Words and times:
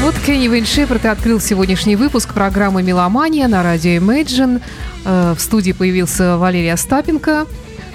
Вот 0.00 0.14
Кенни 0.24 0.48
Вейн 0.48 0.66
Шепард 0.66 1.04
и 1.04 1.08
открыл 1.08 1.38
сегодняшний 1.40 1.94
выпуск 1.94 2.34
программы 2.34 2.82
«Меломания» 2.82 3.46
на 3.46 3.62
радио 3.62 3.92
Imagine. 3.92 4.60
Э, 5.04 5.34
в 5.36 5.40
студии 5.40 5.70
появился 5.70 6.36
Валерий 6.36 6.72
Остапенко, 6.72 7.46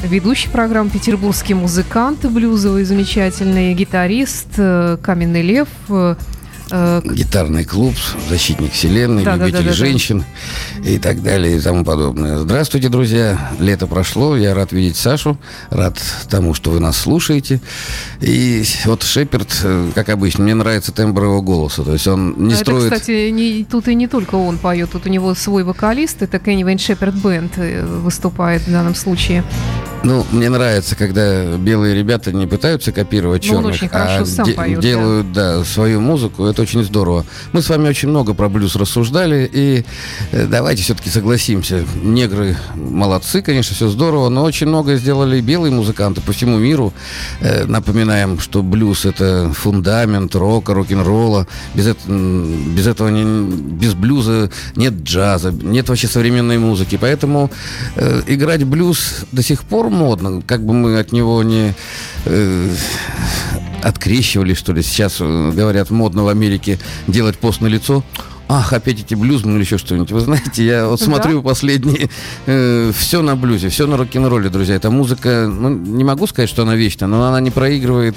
ведущий 0.04 0.50
программы 0.50 0.90
«Петербургский 0.90 1.54
музыкант», 1.54 2.26
блюзовый 2.26 2.86
замечательный 2.86 3.74
гитарист, 3.74 4.48
э, 4.58 4.98
Каменный 5.02 5.42
Лев, 5.42 5.68
э, 6.72 7.02
Гитарный 7.14 7.66
клуб, 7.66 7.94
защитник 8.30 8.72
вселенной, 8.72 9.24
да, 9.24 9.36
любитель 9.36 9.64
да, 9.64 9.70
да, 9.70 9.74
женщин 9.74 10.26
да. 10.80 10.90
и 10.90 10.98
так 10.98 11.22
далее 11.22 11.58
и 11.58 11.60
тому 11.60 11.84
подобное. 11.84 12.40
Здравствуйте, 12.40 12.90
друзья. 12.90 13.52
Лето 13.60 13.88
прошло. 13.88 14.36
Я 14.36 14.54
рад 14.54 14.72
видеть 14.72 14.98
Сашу. 14.98 15.38
Рад 15.70 16.00
тому, 16.30 16.54
что 16.54 16.72
вы 16.72 16.80
нас 16.80 16.98
слушаете. 16.98 17.62
И 18.20 18.64
вот 18.86 19.04
Шеперд, 19.04 19.50
э, 19.64 19.92
как 19.94 20.10
обычно, 20.10 20.44
мне 20.44 20.56
нравится 20.56 20.92
тембр 20.92 21.24
его 21.24 21.42
голоса. 21.42 21.84
То 21.84 21.94
есть 21.94 22.08
он 22.08 22.36
не 22.38 22.54
это, 22.54 22.64
строит... 22.64 22.92
кстати, 22.92 23.30
не, 23.30 23.64
тут 23.64 23.88
и 23.88 23.96
не 23.96 24.08
только 24.08 24.36
он 24.36 24.58
поет. 24.58 24.92
Тут 24.92 25.06
у 25.06 25.10
него 25.10 25.34
свой 25.36 25.64
вокалист. 25.64 26.22
Это 26.22 26.40
Кенни 26.40 26.64
Вейн 26.64 26.80
Шеперд 26.80 27.16
Бенд 27.16 27.54
э, 27.58 27.86
выступает 27.86 28.64
в 28.64 28.72
данном 28.72 28.96
случае. 28.96 29.44
Ну, 30.04 30.26
мне 30.32 30.50
нравится, 30.50 30.96
когда 30.96 31.58
белые 31.58 31.94
ребята 31.94 32.32
не 32.32 32.48
пытаются 32.48 32.92
копировать 32.92 33.44
черных, 33.44 33.80
ну, 33.82 33.88
а 33.92 34.24
де- 34.24 34.54
поет, 34.54 34.80
делают 34.80 35.32
да. 35.32 35.60
Да, 35.60 35.64
свою 35.64 36.02
музыку. 36.02 36.46
Это 36.46 36.64
очень 36.64 36.84
здорово. 36.84 37.24
Мы 37.52 37.62
с 37.62 37.70
вами 37.70 37.88
очень 37.88 38.10
много 38.10 38.34
про 38.34 38.50
блюз 38.50 38.76
рассуждали, 38.76 39.50
и 39.52 39.86
э, 40.32 40.48
давайте 40.48 40.82
все-таки 40.82 41.10
согласимся. 41.10 41.86
Негры 42.02 42.58
молодцы, 42.74 43.44
конечно, 43.44 43.76
все 43.76 43.90
здорово, 43.90 44.30
но 44.30 44.44
очень 44.44 44.68
много 44.68 44.96
сделали 44.96 45.40
белые 45.40 45.72
музыканты 45.72 46.22
по 46.22 46.32
всему 46.32 46.58
миру. 46.58 46.94
Э, 47.42 47.66
напоминаем, 47.66 48.40
что 48.40 48.64
блюз 48.64 49.06
это 49.06 49.52
фундамент 49.54 50.34
рока, 50.34 50.74
рок-н-ролла. 50.74 51.46
Без, 51.76 51.86
это, 51.86 52.00
без 52.10 52.88
этого 52.88 53.10
не, 53.10 53.52
без 53.52 53.94
блюза 53.94 54.50
нет 54.76 54.94
джаза, 55.04 55.52
нет 55.52 55.90
вообще 55.90 56.08
современной 56.08 56.58
музыки. 56.58 56.98
Поэтому 57.00 57.52
э, 57.96 58.22
играть 58.26 58.64
блюз 58.64 59.26
до 59.32 59.44
сих 59.44 59.62
пор 59.64 59.91
модно, 59.92 60.42
как 60.42 60.66
бы 60.66 60.74
мы 60.74 60.98
от 60.98 61.12
него 61.12 61.44
не 61.44 61.74
э, 62.26 62.74
открещивали, 63.84 64.54
что 64.54 64.74
ли. 64.74 64.82
Сейчас 64.82 65.18
э, 65.20 65.52
говорят 65.54 65.90
модно 65.90 66.24
в 66.24 66.30
Америке 66.30 66.80
делать 67.08 67.38
пост 67.38 67.62
на 67.62 67.68
лицо 67.68 68.04
ах, 68.52 68.74
опять 68.74 69.00
эти 69.00 69.16
блюзмы 69.16 69.54
или 69.54 69.62
еще 69.62 69.78
что-нибудь. 69.78 70.12
Вы 70.12 70.20
знаете, 70.20 70.66
я 70.66 70.88
вот 70.88 71.00
смотрю 71.00 71.42
да? 71.42 71.50
последние, 71.50 72.10
э, 72.46 72.92
все 72.96 73.22
на 73.22 73.36
блюзе, 73.36 73.70
все 73.70 73.88
на 73.88 73.98
рок-н-ролле, 73.98 74.50
друзья. 74.50 74.76
Эта 74.76 74.90
музыка, 74.90 75.48
ну, 75.50 75.70
не 75.70 76.04
могу 76.04 76.28
сказать, 76.28 76.50
что 76.50 76.64
она 76.64 76.76
вечна, 76.76 77.08
но 77.08 77.24
она 77.24 77.40
не 77.40 77.50
проигрывает 77.50 78.16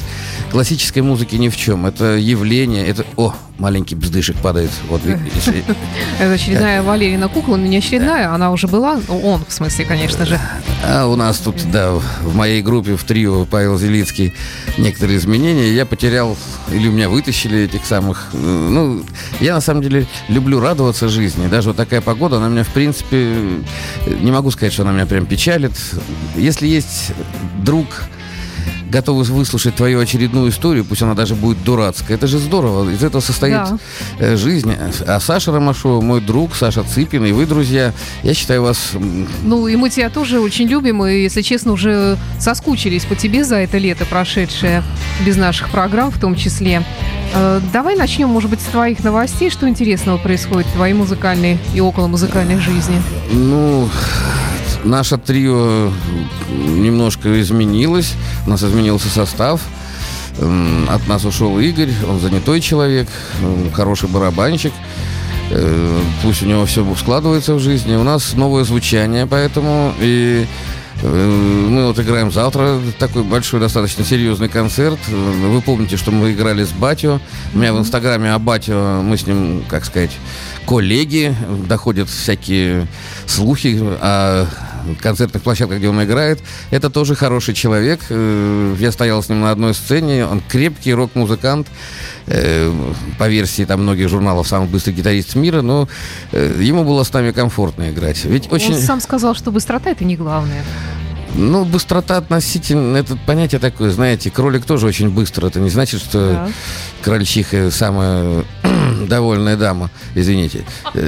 классической 0.50 1.02
музыки 1.02 1.36
ни 1.36 1.48
в 1.48 1.56
чем. 1.56 1.86
Это 1.86 2.16
явление, 2.16 2.84
это, 2.86 3.04
о, 3.16 3.34
маленький 3.58 3.94
бздышек 3.94 4.36
падает. 4.36 4.70
Вот, 4.88 5.00
Это 6.18 6.32
очередная 6.32 6.82
Валерина 6.82 7.28
кукла, 7.28 7.56
но 7.56 7.66
не 7.66 7.78
очередная, 7.78 8.32
она 8.34 8.50
уже 8.50 8.66
была, 8.66 9.00
ну, 9.08 9.20
он, 9.20 9.44
в 9.46 9.52
смысле, 9.52 9.84
конечно 9.84 10.26
же. 10.26 10.40
А 10.84 11.06
у 11.06 11.16
нас 11.16 11.38
тут, 11.38 11.56
да, 11.70 11.92
в 11.92 12.34
моей 12.34 12.62
группе, 12.62 12.96
в 12.96 13.04
трио 13.04 13.44
Павел 13.44 13.78
Зелицкий, 13.78 14.34
некоторые 14.78 15.18
изменения. 15.18 15.72
Я 15.72 15.86
потерял, 15.86 16.36
или 16.72 16.88
у 16.88 16.92
меня 16.92 17.08
вытащили 17.08 17.60
этих 17.60 17.86
самых, 17.86 18.30
э, 18.32 18.36
ну, 18.36 19.04
я 19.40 19.54
на 19.54 19.60
самом 19.60 19.82
деле 19.82 20.06
люблю 20.28 20.60
радоваться 20.60 21.08
жизни. 21.08 21.46
Даже 21.48 21.68
вот 21.68 21.76
такая 21.76 22.00
погода, 22.00 22.36
она 22.36 22.48
меня, 22.48 22.64
в 22.64 22.72
принципе, 22.72 23.36
не 24.06 24.30
могу 24.30 24.50
сказать, 24.50 24.72
что 24.72 24.82
она 24.82 24.92
меня 24.92 25.06
прям 25.06 25.26
печалит. 25.26 25.72
Если 26.36 26.66
есть 26.66 27.12
друг, 27.62 27.86
готовы 28.94 29.24
выслушать 29.24 29.74
твою 29.74 29.98
очередную 29.98 30.50
историю, 30.50 30.84
пусть 30.84 31.02
она 31.02 31.14
даже 31.14 31.34
будет 31.34 31.62
дурацкая. 31.64 32.16
Это 32.16 32.28
же 32.28 32.38
здорово. 32.38 32.88
Из 32.90 33.02
этого 33.02 33.20
состоит 33.20 33.54
да. 33.54 33.78
Э, 34.20 34.36
жизнь. 34.36 34.72
А 35.06 35.18
Саша 35.20 35.50
Ромашова, 35.50 36.00
мой 36.00 36.20
друг, 36.20 36.54
Саша 36.54 36.84
Цыпин, 36.84 37.24
и 37.24 37.32
вы, 37.32 37.46
друзья, 37.46 37.92
я 38.22 38.34
считаю 38.34 38.62
вас... 38.62 38.92
Ну, 39.42 39.66
и 39.66 39.74
мы 39.74 39.90
тебя 39.90 40.10
тоже 40.10 40.38
очень 40.38 40.68
любим, 40.68 41.04
и, 41.04 41.22
если 41.22 41.42
честно, 41.42 41.72
уже 41.72 42.16
соскучились 42.38 43.04
по 43.04 43.16
тебе 43.16 43.44
за 43.44 43.56
это 43.56 43.78
лето 43.78 44.06
прошедшее, 44.06 44.84
без 45.26 45.36
наших 45.36 45.70
программ 45.70 46.12
в 46.12 46.20
том 46.20 46.36
числе. 46.36 46.84
Э, 47.34 47.60
давай 47.72 47.96
начнем, 47.96 48.28
может 48.28 48.48
быть, 48.48 48.60
с 48.60 48.66
твоих 48.66 49.02
новостей. 49.02 49.50
Что 49.50 49.68
интересного 49.68 50.18
происходит 50.18 50.68
в 50.68 50.72
твоей 50.74 50.94
музыкальной 50.94 51.58
и 51.74 51.80
около 51.80 52.06
музыкальной 52.06 52.60
жизни? 52.60 53.02
Ну, 53.32 53.88
наше 54.84 55.18
трио 55.18 55.90
немножко 56.48 57.40
изменилось. 57.40 58.14
У 58.46 58.50
нас 58.50 58.62
изменился 58.62 59.08
состав. 59.08 59.60
От 60.88 61.06
нас 61.06 61.24
ушел 61.24 61.58
Игорь, 61.60 61.92
он 62.08 62.18
занятой 62.18 62.60
человек, 62.60 63.08
хороший 63.72 64.08
барабанщик. 64.08 64.72
Э, 65.50 66.00
пусть 66.22 66.42
у 66.42 66.46
него 66.46 66.66
все 66.66 66.84
складывается 66.96 67.54
в 67.54 67.60
жизни. 67.60 67.94
У 67.94 68.02
нас 68.02 68.34
новое 68.34 68.64
звучание, 68.64 69.26
поэтому 69.26 69.94
и 70.00 70.46
э, 71.02 71.66
мы 71.68 71.86
вот 71.86 71.98
играем 72.00 72.32
завтра 72.32 72.80
такой 72.98 73.22
большой, 73.22 73.60
достаточно 73.60 74.04
серьезный 74.04 74.48
концерт. 74.48 74.98
Вы 75.08 75.60
помните, 75.60 75.96
что 75.96 76.10
мы 76.10 76.32
играли 76.32 76.64
с 76.64 76.70
Батио. 76.70 77.20
У 77.52 77.58
меня 77.58 77.72
в 77.72 77.78
инстаграме 77.78 78.32
о 78.32 78.38
Батио, 78.38 79.02
мы 79.02 79.16
с 79.16 79.26
ним, 79.26 79.62
как 79.68 79.84
сказать, 79.84 80.12
коллеги. 80.66 81.34
Доходят 81.68 82.08
всякие 82.08 82.88
слухи 83.26 83.78
о 83.80 84.46
концертных 85.00 85.42
площадках, 85.42 85.78
где 85.78 85.88
он 85.88 86.02
играет. 86.02 86.40
Это 86.70 86.90
тоже 86.90 87.14
хороший 87.14 87.54
человек. 87.54 88.00
Э, 88.10 88.76
я 88.78 88.92
стоял 88.92 89.22
с 89.22 89.28
ним 89.28 89.40
на 89.40 89.50
одной 89.50 89.74
сцене. 89.74 90.26
Он 90.26 90.40
крепкий 90.40 90.94
рок-музыкант. 90.94 91.68
Э, 92.26 92.72
по 93.18 93.28
версии 93.28 93.64
там 93.64 93.82
многих 93.82 94.08
журналов 94.08 94.48
самый 94.48 94.68
быстрый 94.68 94.92
гитарист 94.92 95.34
мира, 95.34 95.62
но 95.62 95.88
э, 96.32 96.58
ему 96.60 96.84
было 96.84 97.02
с 97.02 97.12
нами 97.12 97.32
комфортно 97.32 97.90
играть. 97.90 98.24
Ведь 98.24 98.50
очень... 98.50 98.74
Он 98.74 98.80
сам 98.80 99.00
сказал, 99.00 99.34
что 99.34 99.50
быстрота 99.50 99.90
это 99.90 100.04
не 100.04 100.16
главное. 100.16 100.64
Ну, 101.34 101.64
быстрота 101.64 102.18
относительно, 102.18 102.96
это 102.96 103.16
понятие 103.16 103.58
такое, 103.58 103.90
знаете, 103.90 104.30
кролик 104.30 104.64
тоже 104.64 104.86
очень 104.86 105.10
быстро. 105.10 105.48
Это 105.48 105.58
не 105.58 105.70
значит, 105.70 106.00
что 106.00 106.32
да. 106.32 106.48
крольчиха 107.02 107.70
самая 107.70 108.44
довольная 109.08 109.56
дама, 109.56 109.90
извините. 110.14 110.64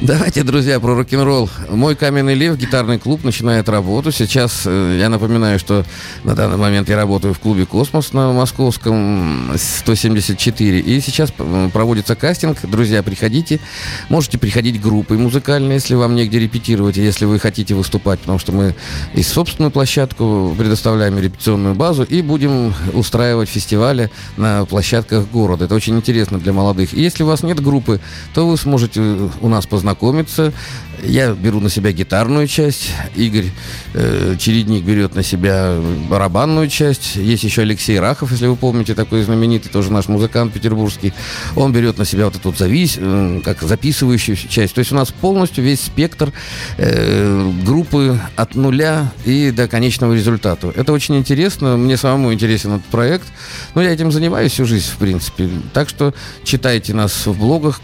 Давайте, 0.00 0.42
друзья, 0.42 0.80
про 0.80 0.96
рок-н-ролл. 0.96 1.48
Мой 1.68 1.94
каменный 1.94 2.34
лев, 2.34 2.56
гитарный 2.56 2.98
клуб, 2.98 3.22
начинает 3.22 3.68
работу. 3.68 4.10
Сейчас 4.10 4.62
э, 4.64 4.96
я 4.98 5.08
напоминаю, 5.08 5.60
что 5.60 5.84
на 6.24 6.34
данный 6.34 6.56
момент 6.56 6.88
я 6.88 6.96
работаю 6.96 7.34
в 7.34 7.38
клубе 7.38 7.66
«Космос» 7.66 8.12
на 8.12 8.32
Московском 8.32 9.52
174. 9.54 10.80
И 10.80 11.00
сейчас 11.00 11.32
проводится 11.72 12.16
кастинг. 12.16 12.58
Друзья, 12.62 13.04
приходите. 13.04 13.60
Можете 14.08 14.38
приходить 14.38 14.80
группой 14.80 15.18
музыкальной, 15.18 15.74
если 15.74 15.94
вам 15.94 16.16
негде 16.16 16.40
репетировать, 16.40 16.96
если 16.96 17.24
вы 17.24 17.38
хотите 17.38 17.74
выступать, 17.76 18.18
потому 18.18 18.40
что 18.42 18.52
мы 18.52 18.74
и 19.14 19.22
собственную 19.22 19.70
площадку 19.70 20.54
предоставляем, 20.58 21.18
репетиционную 21.18 21.74
базу, 21.74 22.02
и 22.02 22.22
будем 22.22 22.74
устраивать 22.92 23.48
фестивали 23.48 24.10
на 24.36 24.64
площадках 24.64 25.28
города. 25.30 25.64
Это 25.64 25.74
очень 25.74 25.96
интересно 25.96 26.38
для 26.38 26.52
молодых. 26.52 26.92
И 26.92 27.00
если 27.00 27.22
у 27.22 27.26
вас 27.26 27.42
нет 27.42 27.60
группы, 27.60 28.00
то 28.34 28.48
вы 28.48 28.56
сможете 28.56 29.00
у 29.40 29.48
нас 29.48 29.66
познакомиться. 29.66 30.52
Я 31.02 31.32
беру 31.32 31.58
на 31.58 31.68
себя 31.68 31.90
гитарную 31.90 32.46
часть, 32.46 32.90
Игорь 33.16 33.50
э, 33.92 34.36
Чередник 34.38 34.84
берет 34.84 35.16
на 35.16 35.24
себя 35.24 35.76
барабанную 36.08 36.68
часть. 36.68 37.16
Есть 37.16 37.42
еще 37.42 37.62
Алексей 37.62 37.98
Рахов, 37.98 38.30
если 38.30 38.46
вы 38.46 38.54
помните, 38.54 38.94
такой 38.94 39.22
знаменитый, 39.22 39.70
тоже 39.70 39.92
наш 39.92 40.06
музыкант 40.06 40.52
петербургский. 40.52 41.12
Он 41.56 41.72
берет 41.72 41.98
на 41.98 42.04
себя 42.04 42.26
вот 42.26 42.36
эту 42.36 42.52
завис, 42.52 42.98
э, 42.98 43.40
как 43.44 43.62
записывающую 43.62 44.36
часть. 44.36 44.74
То 44.74 44.78
есть 44.78 44.92
у 44.92 44.94
нас 44.94 45.10
полностью 45.10 45.64
весь 45.64 45.80
спектр 45.80 46.32
э, 46.78 47.50
группы 47.64 48.20
от 48.36 48.54
нуля 48.54 49.10
и 49.24 49.50
до 49.50 49.66
конечного 49.66 50.14
результата. 50.14 50.72
Это 50.76 50.92
очень 50.92 51.16
интересно, 51.16 51.76
мне 51.76 51.96
самому 51.96 52.32
интересен 52.32 52.74
этот 52.74 52.86
проект. 52.86 53.26
Но 53.74 53.82
я 53.82 53.90
этим 53.90 54.12
занимаюсь 54.12 54.52
всю 54.52 54.66
жизнь, 54.66 54.86
в 54.88 54.98
принципе. 54.98 55.48
Так 55.72 55.88
что 55.88 56.14
читайте 56.44 56.94
нас 56.94 57.26
в 57.26 57.36
блогах, 57.36 57.80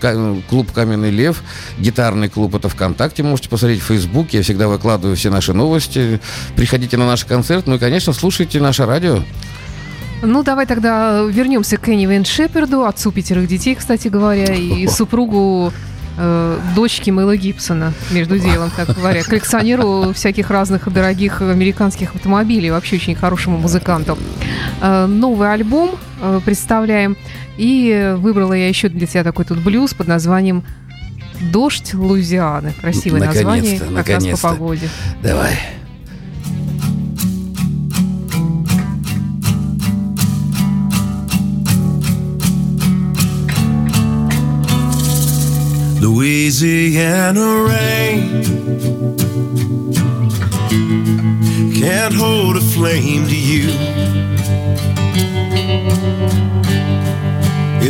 клуб 0.49 0.71
«Каменный 0.73 1.11
лев», 1.11 1.43
гитарный 1.79 2.29
клуб 2.29 2.55
это 2.55 2.69
ВКонтакте, 2.69 3.08
можете 3.23 3.49
посмотреть 3.49 3.81
в 3.81 3.85
Фейсбуке, 3.85 4.39
я 4.39 4.43
всегда 4.43 4.69
выкладываю 4.69 5.17
все 5.17 5.31
наши 5.31 5.53
новости. 5.53 6.21
Приходите 6.57 6.97
на 6.97 7.07
наш 7.07 7.25
концерт, 7.25 7.67
ну 7.67 7.77
и, 7.77 7.79
конечно, 7.79 8.13
слушайте 8.13 8.61
наше 8.61 8.87
радио. 8.87 9.23
Ну, 10.23 10.43
давай 10.43 10.67
тогда 10.67 11.23
вернемся 11.23 11.77
к 11.77 11.85
Кенни 11.85 12.07
Вен 12.07 12.25
Шеперду, 12.25 12.85
отцу 12.85 13.13
пятерых 13.13 13.47
детей, 13.47 13.75
кстати 13.75 14.09
говоря, 14.09 14.53
и 14.53 14.87
супругу 14.89 15.73
э, 16.17 16.59
дочки 16.75 17.11
Мэла 17.11 17.37
Гибсона, 17.37 17.93
между 18.11 18.39
делом, 18.39 18.71
так 18.77 18.89
говоря, 18.97 19.23
коллекционеру 19.25 20.13
всяких 20.13 20.51
разных 20.51 20.93
дорогих 20.93 21.41
американских 21.41 22.17
автомобилей, 22.17 22.71
вообще 22.71 22.97
очень 22.97 23.15
хорошему 23.15 23.59
музыканту. 23.59 24.19
Э, 24.81 25.07
новый 25.07 25.53
альбом 25.53 25.91
э, 26.21 26.41
представляем, 26.45 27.17
и 27.57 28.15
выбрала 28.19 28.55
я 28.55 28.69
еще 28.69 28.89
для 28.89 29.07
тебя 29.07 29.23
такой 29.23 29.45
тут 29.45 29.59
блюз 29.59 29.95
под 29.95 30.09
названием 30.09 30.65
Дождь 31.41 31.95
Луизианы, 31.95 32.73
Красивое 32.81 33.25
название. 33.25 33.79
Как 33.79 33.91
наконец-то. 33.91 34.31
раз 34.31 34.41
по 34.41 34.49
погоде. 34.51 34.89
Давай. 35.23 35.59
Louisiana 46.01 47.65
rain 47.67 48.43
can't 51.81 52.15
hold 52.15 52.57
a 52.57 52.61
flame 52.61 53.27
to 53.27 53.37
you. 53.37 53.69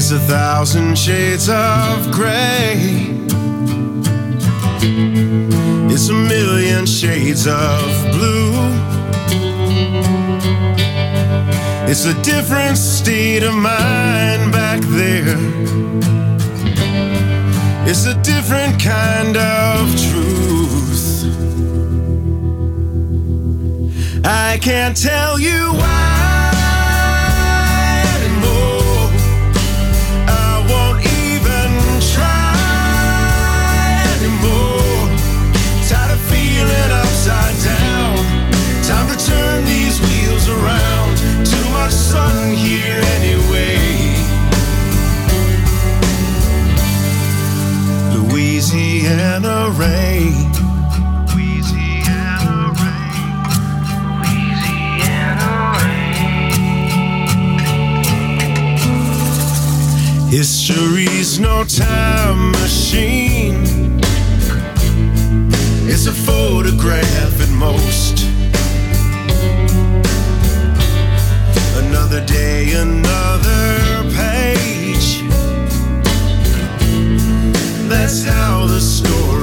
It's 0.00 0.12
a 0.12 0.20
thousand 0.20 0.96
shades 0.96 1.48
of 1.48 2.12
gray. 2.12 2.76
It's 5.92 6.08
a 6.08 6.14
million 6.14 6.86
shades 6.86 7.48
of 7.48 7.82
blue. 8.12 8.52
It's 11.90 12.04
a 12.04 12.14
different 12.22 12.78
state 12.78 13.42
of 13.42 13.54
mind 13.54 14.52
back 14.52 14.80
there. 14.82 15.36
It's 17.90 18.06
a 18.06 18.14
different 18.22 18.80
kind 18.80 19.36
of 19.36 19.90
truth. 20.06 21.24
I 24.24 24.58
can't 24.62 24.96
tell 24.96 25.40
you 25.40 25.72
why. 25.72 26.07
History's 60.78 61.40
no 61.40 61.64
time 61.64 62.52
machine. 62.52 63.64
It's 65.88 66.06
a 66.06 66.12
photograph 66.12 67.40
at 67.40 67.50
most. 67.50 68.24
Another 71.84 72.24
day, 72.24 72.74
another 72.74 74.04
page. 74.14 75.22
That's 77.88 78.22
how 78.22 78.68
the 78.68 78.80
story 78.80 79.37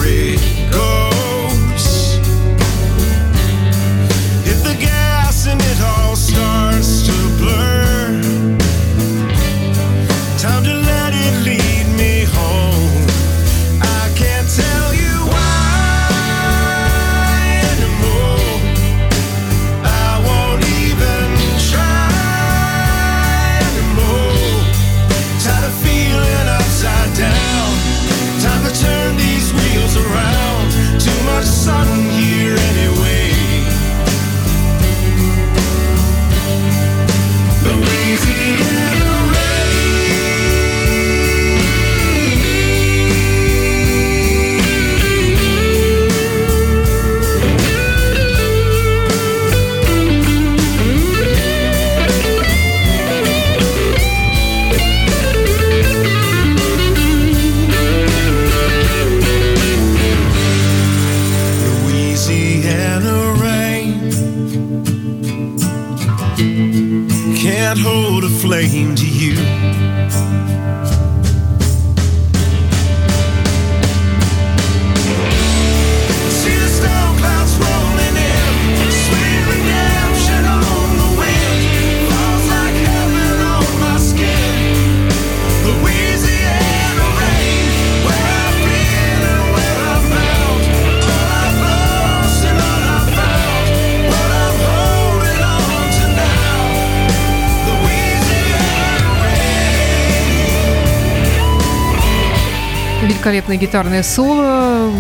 Великолепное 103.25 103.57
гитарное 103.57 104.04
соло, 104.04 104.92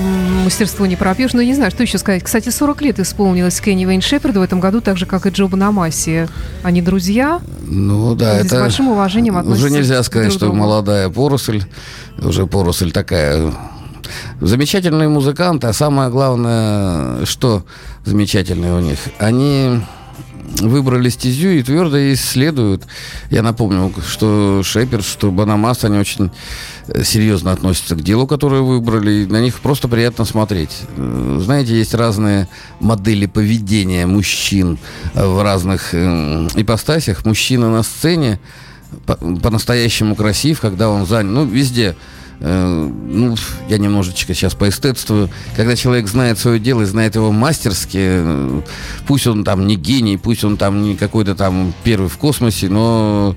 мастерство 0.43 0.87
не 0.87 0.95
пропьешь. 0.95 1.33
Но 1.33 1.43
не 1.43 1.53
знаю, 1.53 1.69
что 1.69 1.83
еще 1.83 1.99
сказать. 1.99 2.23
Кстати, 2.23 2.49
40 2.49 2.81
лет 2.81 2.99
исполнилось 2.99 3.61
Кенни 3.61 3.85
Вейн 3.85 4.01
Шеперду 4.01 4.39
в 4.39 4.41
этом 4.41 4.59
году, 4.59 4.81
так 4.81 4.97
же, 4.97 5.05
как 5.05 5.27
и 5.27 5.29
Джо 5.29 5.45
Банамаси. 5.45 6.25
Они 6.63 6.81
друзья, 6.81 7.39
Ну 7.67 8.15
да, 8.15 8.41
с 8.41 8.47
это 8.47 8.61
большим 8.61 8.87
уважением 8.87 9.37
относятся 9.37 9.67
уже 9.67 9.75
нельзя 9.75 10.01
сказать, 10.01 10.29
друг 10.29 10.37
что 10.37 10.45
другу. 10.47 10.57
молодая 10.59 11.07
поросль, 11.09 11.65
уже 12.17 12.47
поросль 12.47 12.91
такая. 12.91 13.53
Замечательные 14.41 15.07
музыканты, 15.07 15.67
а 15.67 15.73
самое 15.73 16.09
главное, 16.09 17.25
что 17.27 17.63
замечательное 18.05 18.73
у 18.73 18.79
них, 18.79 18.97
они 19.19 19.81
выбрали 20.61 21.09
стезю 21.09 21.49
и 21.49 21.63
твердо 21.63 21.97
ей 21.97 22.13
исследуют. 22.13 22.83
Я 23.29 23.41
напомню, 23.41 23.93
что 24.07 24.61
Шеперд, 24.63 25.05
что 25.05 25.31
Банамас, 25.31 25.83
они 25.83 25.97
очень 25.97 26.31
э, 26.87 27.03
серьезно 27.03 27.51
относятся 27.51 27.95
к 27.95 28.01
делу, 28.01 28.27
которое 28.27 28.61
выбрали. 28.61 29.23
и 29.23 29.25
На 29.25 29.41
них 29.41 29.59
просто 29.59 29.87
приятно 29.87 30.25
смотреть. 30.25 30.71
Э, 30.97 31.39
Знаете, 31.43 31.77
есть 31.77 31.93
разные 31.93 32.47
модели 32.79 33.25
поведения 33.25 34.05
мужчин 34.05 34.77
э, 35.13 35.25
в 35.25 35.41
разных 35.43 35.93
э, 35.93 36.47
ипостасях. 36.55 37.25
Мужчина 37.25 37.69
на 37.71 37.83
сцене 37.83 38.39
по- 39.05 39.15
по-настоящему 39.17 40.15
красив, 40.15 40.61
когда 40.61 40.89
он 40.89 41.05
занят. 41.05 41.31
Ну, 41.31 41.45
везде. 41.45 41.95
Э, 42.39 42.91
ну, 43.07 43.35
я 43.69 43.77
немножечко 43.77 44.33
сейчас 44.33 44.53
поэстетствую. 44.55 45.29
Когда 45.55 45.75
человек 45.75 46.07
знает 46.07 46.37
свое 46.37 46.59
дело 46.59 46.81
и 46.81 46.85
знает 46.85 47.15
его 47.15 47.31
мастерски, 47.31 47.97
э, 47.99 48.61
пусть 49.07 49.27
он 49.27 49.43
там 49.43 49.67
не 49.67 49.75
гений, 49.75 50.17
пусть 50.17 50.43
он 50.43 50.57
там 50.57 50.83
не 50.83 50.95
какой-то 50.95 51.35
там 51.35 51.73
первый 51.83 52.09
в 52.09 52.17
космосе, 52.17 52.69
но 52.69 53.35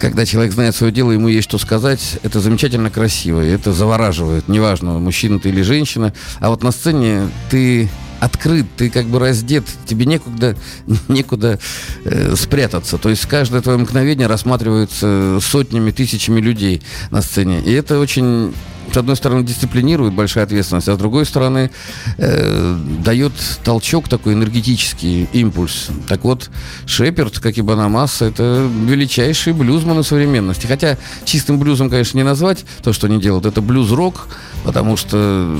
когда 0.00 0.24
человек 0.24 0.52
знает 0.52 0.74
свое 0.74 0.92
дело, 0.92 1.12
ему 1.12 1.28
есть 1.28 1.48
что 1.48 1.58
сказать, 1.58 2.18
это 2.22 2.40
замечательно 2.40 2.90
красиво, 2.90 3.40
это 3.40 3.72
завораживает. 3.72 4.48
Неважно, 4.48 4.98
мужчина 4.98 5.38
ты 5.38 5.50
или 5.50 5.62
женщина. 5.62 6.14
А 6.40 6.48
вот 6.48 6.62
на 6.62 6.72
сцене 6.72 7.28
ты 7.50 7.88
открыт, 8.20 8.66
ты 8.76 8.90
как 8.90 9.06
бы 9.06 9.18
раздет, 9.18 9.64
тебе 9.86 10.06
некуда, 10.06 10.56
некуда 11.08 11.58
э, 12.04 12.34
спрятаться. 12.36 12.98
То 12.98 13.08
есть 13.08 13.26
каждое 13.26 13.60
твое 13.62 13.78
мгновение 13.78 14.26
рассматривается 14.26 15.38
сотнями, 15.40 15.90
тысячами 15.90 16.40
людей 16.40 16.82
на 17.10 17.22
сцене. 17.22 17.60
И 17.60 17.72
это 17.72 17.98
очень 17.98 18.54
с 18.92 18.96
одной 18.96 19.16
стороны, 19.16 19.44
дисциплинирует 19.44 20.14
большая 20.14 20.44
ответственность, 20.44 20.88
а 20.88 20.94
с 20.94 20.98
другой 20.98 21.24
стороны, 21.24 21.70
э, 22.18 22.76
дает 23.04 23.32
толчок 23.62 24.08
такой 24.08 24.34
энергетический 24.34 25.28
импульс. 25.32 25.88
Так 26.08 26.24
вот, 26.24 26.50
Шеперд, 26.86 27.38
как 27.38 27.56
и 27.56 27.62
Банамасса, 27.62 28.24
это 28.24 28.68
величайшие 28.86 29.54
блюзманы 29.54 30.02
современности. 30.02 30.66
Хотя 30.66 30.98
чистым 31.24 31.58
блюзом, 31.58 31.88
конечно, 31.88 32.18
не 32.18 32.24
назвать 32.24 32.64
то, 32.82 32.92
что 32.92 33.06
они 33.06 33.20
делают. 33.20 33.46
Это 33.46 33.60
блюз-рок, 33.60 34.28
потому 34.64 34.96
что 34.96 35.16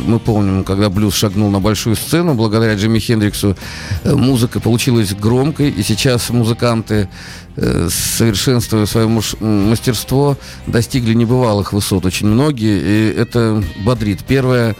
мы 0.07 0.19
помним, 0.19 0.65
когда 0.65 0.91
блюз 0.91 1.15
шагнул 1.15 1.51
на 1.51 1.61
большую 1.61 1.97
сцену, 1.97 2.35
благодаря 2.35 2.75
Джимми 2.75 2.99
Хендриксу, 2.99 3.57
э, 4.05 4.15
музыка 4.15 4.61
получилась 4.61 5.15
громкой, 5.15 5.71
и 5.71 5.83
сейчас 5.83 6.31
музыканты 6.31 7.09
э, 7.57 7.89
совершенствуя 7.91 8.87
свое 8.87 9.09
мастерство, 9.41 10.37
достигли 10.67 11.15
небывалых 11.15 11.73
высот 11.73 12.07
очень 12.07 12.27
многие, 12.27 12.81
и 12.81 13.15
это 13.17 13.63
бодрит. 13.85 14.25
Первая 14.25 14.77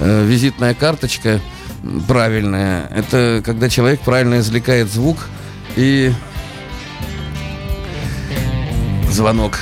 э, 0.00 0.26
визитная 0.26 0.74
карточка 0.74 1.40
правильная. 2.08 2.86
Это 2.94 3.42
когда 3.44 3.68
человек 3.68 4.00
правильно 4.00 4.38
извлекает 4.38 4.90
звук 4.90 5.28
и 5.76 6.12
звонок. 9.10 9.58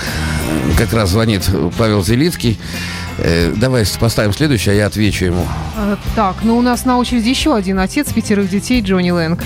Как 0.78 0.92
раз 0.92 1.10
звонит 1.10 1.48
Павел 1.78 2.02
Зелицкий. 2.04 2.58
Э, 3.24 3.52
Давай 3.56 3.84
поставим 4.00 4.32
следующий, 4.32 4.70
а 4.70 4.74
я 4.74 4.86
отвечу 4.86 5.24
ему. 5.26 5.46
Э, 5.76 5.96
Так, 6.16 6.36
ну 6.42 6.58
у 6.58 6.62
нас 6.62 6.84
на 6.84 6.98
очереди 6.98 7.28
еще 7.28 7.54
один 7.54 7.78
отец 7.78 8.12
пятерых 8.12 8.48
детей, 8.50 8.80
Джонни 8.80 9.10
Лэнг. 9.10 9.40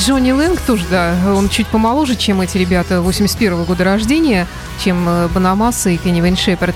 Джонни 0.00 0.32
Лэнг 0.32 0.58
тоже, 0.62 0.86
да, 0.90 1.14
он 1.26 1.50
чуть 1.50 1.66
помоложе, 1.66 2.16
чем 2.16 2.40
эти 2.40 2.56
ребята 2.56 2.96
81-го 2.96 3.64
года 3.64 3.84
рождения, 3.84 4.46
чем 4.82 5.06
э, 5.06 5.28
Банамаса 5.28 5.90
и 5.90 5.98
Кенни 5.98 6.22
Вейн 6.22 6.38
Шепард. 6.38 6.74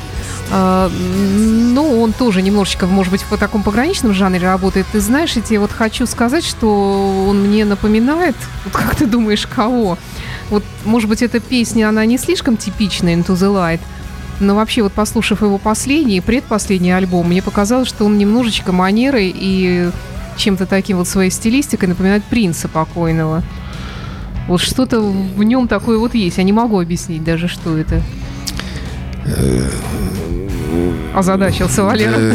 А, 0.50 0.90
ну, 0.90 2.02
он 2.02 2.12
тоже 2.12 2.42
немножечко, 2.42 2.86
может 2.86 3.10
быть, 3.10 3.22
в 3.22 3.34
таком 3.38 3.62
пограничном 3.62 4.12
жанре 4.12 4.40
работает. 4.40 4.86
Ты 4.92 5.00
знаешь, 5.00 5.32
я 5.36 5.42
тебе 5.42 5.58
вот 5.58 5.72
хочу 5.72 6.04
сказать, 6.04 6.44
что 6.44 7.26
он 7.26 7.44
мне 7.44 7.64
напоминает, 7.64 8.36
вот 8.64 8.74
как 8.74 8.94
ты 8.94 9.06
думаешь, 9.06 9.46
кого? 9.46 9.96
Вот, 10.50 10.62
может 10.84 11.08
быть, 11.08 11.22
эта 11.22 11.40
песня, 11.40 11.88
она 11.88 12.04
не 12.04 12.18
слишком 12.18 12.58
типичная, 12.58 13.16
Into 13.16 13.34
the 13.34 13.50
Light, 13.50 13.80
но 14.38 14.54
вообще, 14.54 14.82
вот 14.82 14.92
послушав 14.92 15.40
его 15.40 15.56
последний 15.56 16.20
предпоследний 16.20 16.94
альбом, 16.94 17.28
мне 17.28 17.40
показалось, 17.40 17.88
что 17.88 18.04
он 18.04 18.18
немножечко 18.18 18.72
манерой 18.72 19.32
и 19.34 19.90
чем-то 20.36 20.66
таким 20.66 20.98
вот 20.98 21.08
своей 21.08 21.30
стилистикой 21.30 21.88
напоминает 21.88 22.24
принца 22.24 22.68
покойного. 22.68 23.42
Вот 24.46 24.60
что-то 24.60 25.00
в 25.00 25.42
нем 25.42 25.68
такое 25.68 25.98
вот 25.98 26.14
есть. 26.14 26.38
Я 26.38 26.44
не 26.44 26.52
могу 26.52 26.80
объяснить 26.80 27.24
даже, 27.24 27.48
что 27.48 27.76
это. 27.78 28.02
Озадачился 31.14 31.84
Валера. 31.84 32.34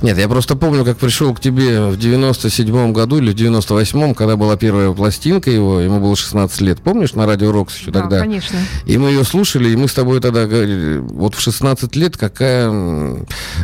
Нет, 0.00 0.16
я 0.16 0.26
просто 0.28 0.56
помню, 0.56 0.84
как 0.86 0.96
пришел 0.96 1.34
к 1.34 1.40
тебе 1.40 1.82
в 1.90 1.98
97-м 1.98 2.92
году 2.94 3.18
или 3.18 3.30
в 3.30 3.34
98-м, 3.34 4.14
когда 4.14 4.36
была 4.36 4.56
первая 4.56 4.90
пластинка 4.92 5.50
его, 5.50 5.80
ему 5.80 6.00
было 6.00 6.16
16 6.16 6.60
лет. 6.62 6.80
Помнишь, 6.80 7.12
на 7.12 7.26
радио 7.26 7.52
Рокс 7.52 7.76
еще 7.78 7.90
Да, 7.90 8.00
тогда? 8.00 8.20
конечно. 8.20 8.58
И 8.86 8.96
мы 8.96 9.10
ее 9.10 9.22
слушали, 9.24 9.68
и 9.68 9.76
мы 9.76 9.86
с 9.88 9.92
тобой 9.92 10.20
тогда 10.20 10.46
говорили, 10.46 10.98
вот 10.98 11.34
в 11.34 11.40
16 11.40 11.94
лет 11.96 12.16
какая 12.16 12.70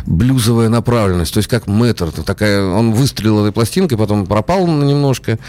блюзовая 0.05 0.69
направленность, 0.69 1.33
то 1.33 1.39
есть 1.39 1.49
как 1.49 1.65
мэтр, 1.65 2.11
такая, 2.11 2.63
он 2.63 2.93
выстрелил 2.93 3.39
этой 3.43 3.53
пластинкой, 3.53 3.97
потом 3.97 4.27
пропал 4.27 4.67
немножко. 4.67 5.39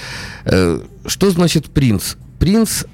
Э, 0.46 0.80
Что 1.06 1.30
значит 1.30 1.66
принц? 1.66 2.14
Принц, 2.38 2.84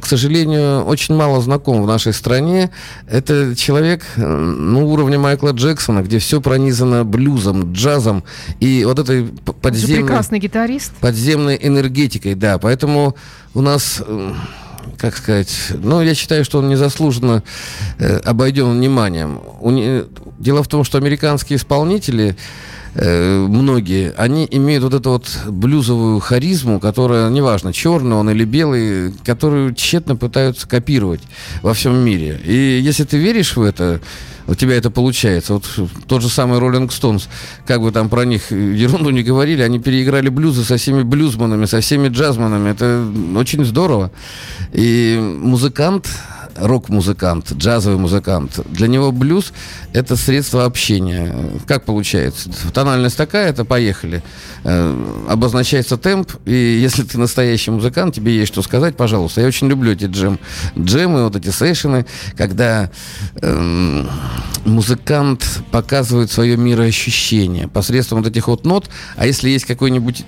к 0.00 0.06
сожалению, 0.06 0.84
очень 0.84 1.14
мало 1.14 1.40
знаком 1.40 1.82
в 1.82 1.86
нашей 1.86 2.12
стране. 2.12 2.70
Это 3.08 3.54
человек, 3.56 4.04
э, 4.16 4.20
ну, 4.26 4.86
уровня 4.88 5.18
Майкла 5.18 5.50
Джексона, 5.50 6.02
где 6.02 6.18
все 6.18 6.40
пронизано 6.40 7.04
блюзом, 7.04 7.72
джазом 7.72 8.24
и 8.60 8.84
вот 8.84 8.98
этой 8.98 9.24
подземной 9.62 10.04
прекрасный 10.04 10.38
гитарист. 10.38 10.92
подземной 11.00 11.58
энергетикой, 11.60 12.34
да. 12.34 12.58
Поэтому 12.58 13.16
у 13.54 13.60
нас, 13.62 14.02
э, 14.06 14.32
как 14.98 15.16
сказать, 15.16 15.52
ну, 15.74 16.02
я 16.02 16.14
считаю, 16.14 16.44
что 16.44 16.58
он 16.58 16.68
незаслуженно 16.68 17.42
э, 17.98 18.18
обойден 18.18 18.70
вниманием. 18.78 19.40
У 19.60 19.70
не- 19.70 20.04
Дело 20.38 20.62
в 20.62 20.68
том, 20.68 20.84
что 20.84 20.98
американские 20.98 21.56
исполнители 21.56 22.36
э, 22.94 23.46
многие, 23.48 24.12
они 24.16 24.46
имеют 24.50 24.84
вот 24.84 24.94
эту 24.94 25.10
вот 25.10 25.26
блюзовую 25.46 26.20
харизму, 26.20 26.80
которая, 26.80 27.30
неважно, 27.30 27.72
черный 27.72 28.16
он 28.16 28.30
или 28.30 28.44
белый, 28.44 29.12
которую 29.24 29.74
тщетно 29.74 30.16
пытаются 30.16 30.68
копировать 30.68 31.20
во 31.62 31.74
всем 31.74 31.96
мире. 31.96 32.40
И 32.44 32.80
если 32.82 33.04
ты 33.04 33.18
веришь 33.18 33.56
в 33.56 33.62
это, 33.62 34.00
у 34.48 34.54
тебя 34.54 34.76
это 34.76 34.90
получается. 34.90 35.54
Вот 35.54 35.64
тот 36.06 36.22
же 36.22 36.28
самый 36.28 36.58
Роллинг 36.58 36.90
Стоунс, 36.90 37.28
как 37.66 37.82
бы 37.82 37.92
там 37.92 38.08
про 38.08 38.24
них 38.24 38.50
ерунду 38.50 39.10
не 39.10 39.22
говорили, 39.22 39.62
они 39.62 39.78
переиграли 39.78 40.30
блюзы 40.30 40.64
со 40.64 40.78
всеми 40.78 41.02
блюзманами, 41.02 41.66
со 41.66 41.80
всеми 41.80 42.08
джазманами. 42.08 42.70
Это 42.70 43.04
очень 43.36 43.64
здорово. 43.64 44.10
И 44.72 45.18
музыкант, 45.20 46.08
рок-музыкант, 46.60 47.52
джазовый 47.52 47.98
музыкант, 47.98 48.60
для 48.66 48.88
него 48.88 49.12
блюз– 49.12 49.52
это 49.92 50.16
средство 50.16 50.64
общения. 50.64 51.34
Как 51.66 51.84
получается? 51.84 52.50
Тональность 52.72 53.16
такая, 53.16 53.50
это 53.50 53.64
поехали. 53.64 54.22
Э, 54.64 55.24
Обозначается 55.28 55.96
темп, 55.96 56.32
и 56.44 56.54
если 56.54 57.02
ты 57.02 57.18
настоящий 57.18 57.70
музыкант, 57.70 58.14
тебе 58.14 58.36
есть 58.36 58.52
что 58.52 58.62
сказать, 58.62 58.96
пожалуйста. 58.96 59.40
Я 59.40 59.46
очень 59.46 59.68
люблю 59.68 59.92
эти 59.92 60.04
джем, 60.06 60.38
джемы, 60.78 61.24
вот 61.24 61.36
эти 61.36 61.50
сейшены, 61.50 62.06
когда 62.36 62.90
эм, 63.42 64.08
музыкант 64.64 65.62
показывает 65.70 66.30
свое 66.30 66.56
мироощущение 66.56 67.68
посредством 67.68 68.22
вот 68.22 68.28
этих 68.28 68.48
вот 68.48 68.64
нот, 68.64 68.88
а 69.16 69.26
если 69.26 69.50
есть 69.50 69.64
какой-нибудь 69.64 70.24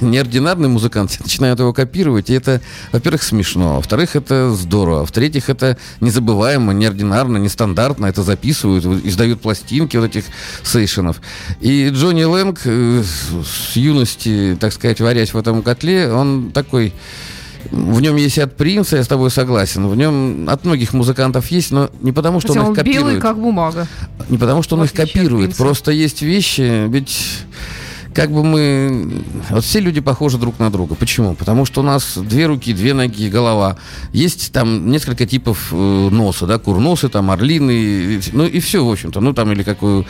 неординарный 0.00 0.68
музыкант, 0.68 1.18
начинают 1.20 1.60
его 1.60 1.72
копировать, 1.72 2.30
и 2.30 2.34
это, 2.34 2.60
во-первых, 2.92 3.22
смешно, 3.22 3.76
во-вторых, 3.76 4.16
это 4.16 4.50
здорово, 4.52 4.91
в-третьих, 5.04 5.48
это 5.50 5.76
незабываемо, 6.00 6.72
неординарно, 6.72 7.38
нестандартно, 7.38 8.06
это 8.06 8.22
записывают, 8.22 8.84
издают 9.04 9.40
пластинки 9.40 9.96
вот 9.96 10.06
этих 10.06 10.24
сейшенов. 10.62 11.20
И 11.60 11.88
Джонни 11.90 12.24
Лэнг 12.24 12.60
э, 12.64 13.02
с 13.02 13.76
юности, 13.76 14.56
так 14.60 14.72
сказать, 14.72 15.00
варясь 15.00 15.34
в 15.34 15.38
этом 15.38 15.62
котле, 15.62 16.12
он 16.12 16.50
такой 16.52 16.92
в 17.70 18.00
нем 18.00 18.16
есть 18.16 18.38
и 18.38 18.40
от 18.40 18.56
принца, 18.56 18.96
я 18.96 19.04
с 19.04 19.08
тобой 19.08 19.30
согласен. 19.30 19.86
В 19.86 19.96
нем 19.96 20.48
от 20.48 20.64
многих 20.64 20.92
музыкантов 20.92 21.46
есть, 21.50 21.70
но 21.70 21.90
не 22.00 22.12
потому, 22.12 22.40
что 22.40 22.48
Хотя 22.48 22.60
он 22.60 22.66
он 22.66 22.72
их 22.72 22.78
копирует. 22.78 23.06
белый, 23.06 23.20
как 23.20 23.38
бумага. 23.38 23.86
Не 24.28 24.38
потому, 24.38 24.62
что 24.62 24.76
он 24.76 24.84
их 24.84 24.92
копирует. 24.92 25.56
Просто 25.56 25.92
есть 25.92 26.22
вещи, 26.22 26.88
ведь 26.88 27.18
как 28.14 28.30
бы 28.30 28.42
мы... 28.44 29.22
Вот 29.50 29.64
все 29.64 29.80
люди 29.80 30.00
похожи 30.00 30.38
друг 30.38 30.58
на 30.58 30.70
друга. 30.70 30.94
Почему? 30.94 31.34
Потому 31.34 31.64
что 31.64 31.80
у 31.80 31.84
нас 31.84 32.16
две 32.18 32.46
руки, 32.46 32.72
две 32.72 32.94
ноги, 32.94 33.28
голова. 33.28 33.76
Есть 34.12 34.52
там 34.52 34.90
несколько 34.90 35.26
типов 35.26 35.68
э, 35.72 35.76
носа, 35.76 36.46
да, 36.46 36.58
курносы, 36.58 37.08
там, 37.08 37.30
орлины, 37.30 38.20
ну 38.32 38.46
и 38.46 38.60
все, 38.60 38.84
в 38.84 38.90
общем-то. 38.90 39.20
Ну 39.20 39.32
там 39.32 39.50
или 39.52 39.62
какую... 39.62 40.06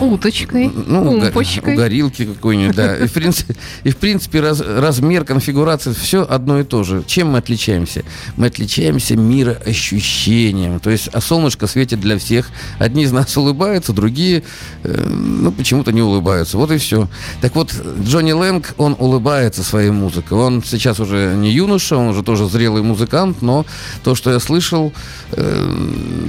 Уточкой, 0.00 0.70
Ну, 0.86 1.02
уга- 1.14 1.26
пумпочкой. 1.26 1.74
угорилки 1.74 2.24
какой-нибудь, 2.24 2.76
да. 2.76 2.96
И 2.96 3.06
в 3.06 3.12
принципе, 3.12 3.54
и, 3.84 3.90
в 3.90 3.96
принципе 3.96 4.40
раз- 4.40 4.60
размер, 4.60 5.24
конфигурация, 5.24 5.94
все 5.94 6.22
одно 6.24 6.60
и 6.60 6.64
то 6.64 6.82
же. 6.84 7.02
Чем 7.06 7.30
мы 7.32 7.38
отличаемся? 7.38 8.04
Мы 8.36 8.46
отличаемся 8.46 9.16
мироощущением. 9.16 10.80
То 10.80 10.90
есть, 10.90 11.08
а 11.12 11.20
солнышко 11.20 11.66
светит 11.66 12.00
для 12.00 12.18
всех. 12.18 12.50
Одни 12.78 13.04
из 13.04 13.12
нас 13.12 13.36
улыбаются, 13.36 13.92
другие, 13.92 14.42
э, 14.84 15.04
ну, 15.08 15.50
почему-то 15.52 15.92
не 15.92 16.02
улыбаются. 16.02 16.37
Вот 16.54 16.70
и 16.70 16.78
все. 16.78 17.08
Так 17.40 17.54
вот, 17.54 17.72
Джонни 18.02 18.32
Лэнг, 18.32 18.74
он 18.78 18.96
улыбается 18.98 19.62
своей 19.62 19.90
музыкой. 19.90 20.38
Он 20.38 20.62
сейчас 20.62 21.00
уже 21.00 21.34
не 21.36 21.50
юноша, 21.50 21.96
он 21.96 22.08
уже 22.08 22.22
тоже 22.22 22.48
зрелый 22.48 22.82
музыкант, 22.82 23.42
но 23.42 23.64
то, 24.04 24.14
что 24.14 24.30
я 24.30 24.40
слышал, 24.40 24.92
э, 25.32 25.74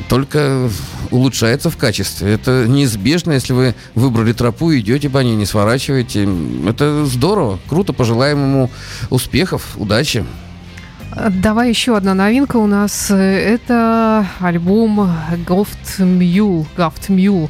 только 0.08 0.70
улучшается 1.12 1.70
в 1.70 1.78
качестве. 1.78 2.34
Это 2.34 2.66
неизбежно, 2.68 3.34
если 3.34 3.54
вы 3.54 3.75
выбрали 3.96 4.34
тропу, 4.34 4.74
идете 4.74 5.10
по 5.10 5.20
ней, 5.20 5.36
не 5.36 5.46
сворачиваете. 5.46 6.28
Это 6.68 7.06
здорово, 7.06 7.60
круто, 7.68 7.94
пожелаем 7.94 8.38
ему 8.40 8.70
успехов, 9.10 9.75
удачи. 9.77 10.25
Давай 11.16 11.70
еще 11.70 11.98
одна 11.98 12.14
новинка 12.14 12.57
у 12.57 12.68
нас. 12.68 13.10
Э, 13.10 13.16
Это 13.16 14.27
альбом 14.40 15.12
Goft 15.48 16.00
Mule. 16.00 16.66
Goft 16.77 17.10
Mule. 17.10 17.50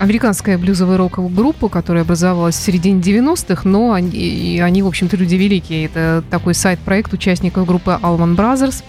Американская 0.00 0.58
блюзовая 0.58 0.98
роковая 0.98 1.30
группа, 1.30 1.68
которая 1.68 2.02
образовалась 2.02 2.56
в 2.56 2.62
середине 2.62 3.00
90-х, 3.00 3.68
но 3.68 3.92
они, 3.92 4.10
и 4.10 4.58
они, 4.58 4.82
в 4.82 4.88
общем-то, 4.88 5.16
люди 5.16 5.36
великие. 5.36 5.86
Это 5.86 6.24
такой 6.30 6.54
сайт-проект 6.54 7.12
участников 7.12 7.66
группы 7.66 7.98
Allman 8.02 8.34
Brothers, 8.34 8.82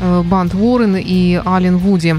э, 0.00 0.22
Банд 0.22 0.54
Уоррен 0.54 0.96
и 0.96 1.40
Ален 1.44 1.78
Вуди. 1.78 2.16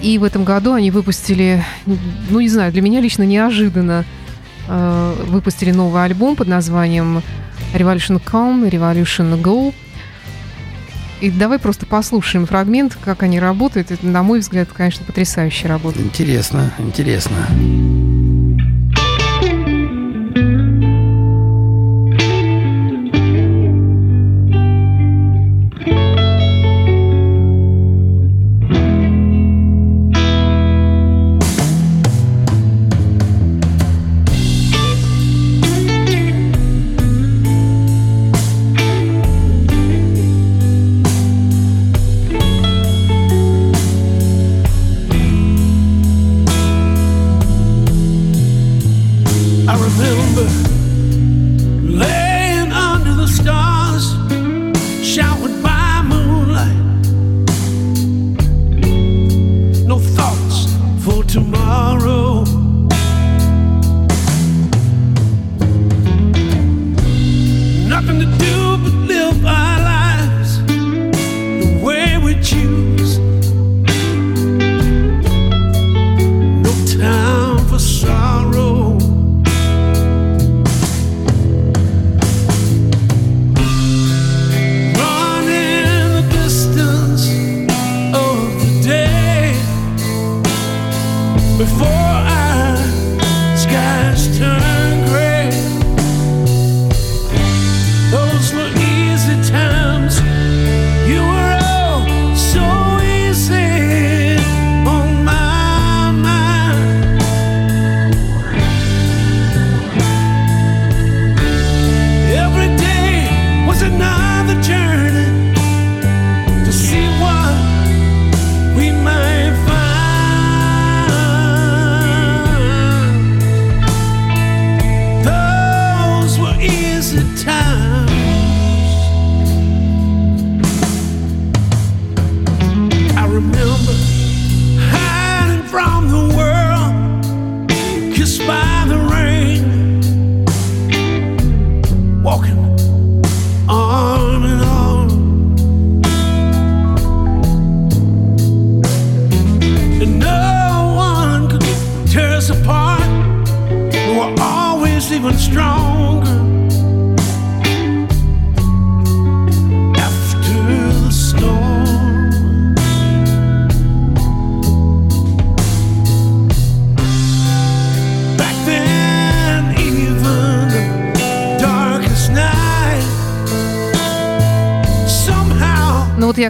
И 0.00 0.16
в 0.18 0.24
этом 0.24 0.44
году 0.44 0.72
они 0.72 0.90
выпустили, 0.90 1.62
ну, 1.86 2.40
не 2.40 2.48
знаю, 2.48 2.72
для 2.72 2.82
меня 2.82 3.00
лично 3.00 3.24
неожиданно, 3.24 4.04
э, 4.68 5.14
выпустили 5.26 5.72
новый 5.72 6.04
альбом 6.04 6.36
под 6.36 6.48
названием 6.48 7.22
Revolution 7.74 8.22
Come, 8.24 8.70
Revolution 8.70 9.42
Go. 9.42 9.74
И 11.20 11.30
давай 11.30 11.58
просто 11.58 11.86
послушаем 11.86 12.46
фрагмент, 12.46 12.96
как 13.02 13.22
они 13.22 13.38
работают. 13.38 13.90
Это, 13.90 14.06
на 14.06 14.22
мой 14.22 14.40
взгляд, 14.40 14.68
конечно, 14.72 15.04
потрясающе 15.04 15.68
работает. 15.68 16.06
Интересно, 16.06 16.72
интересно. 16.78 17.36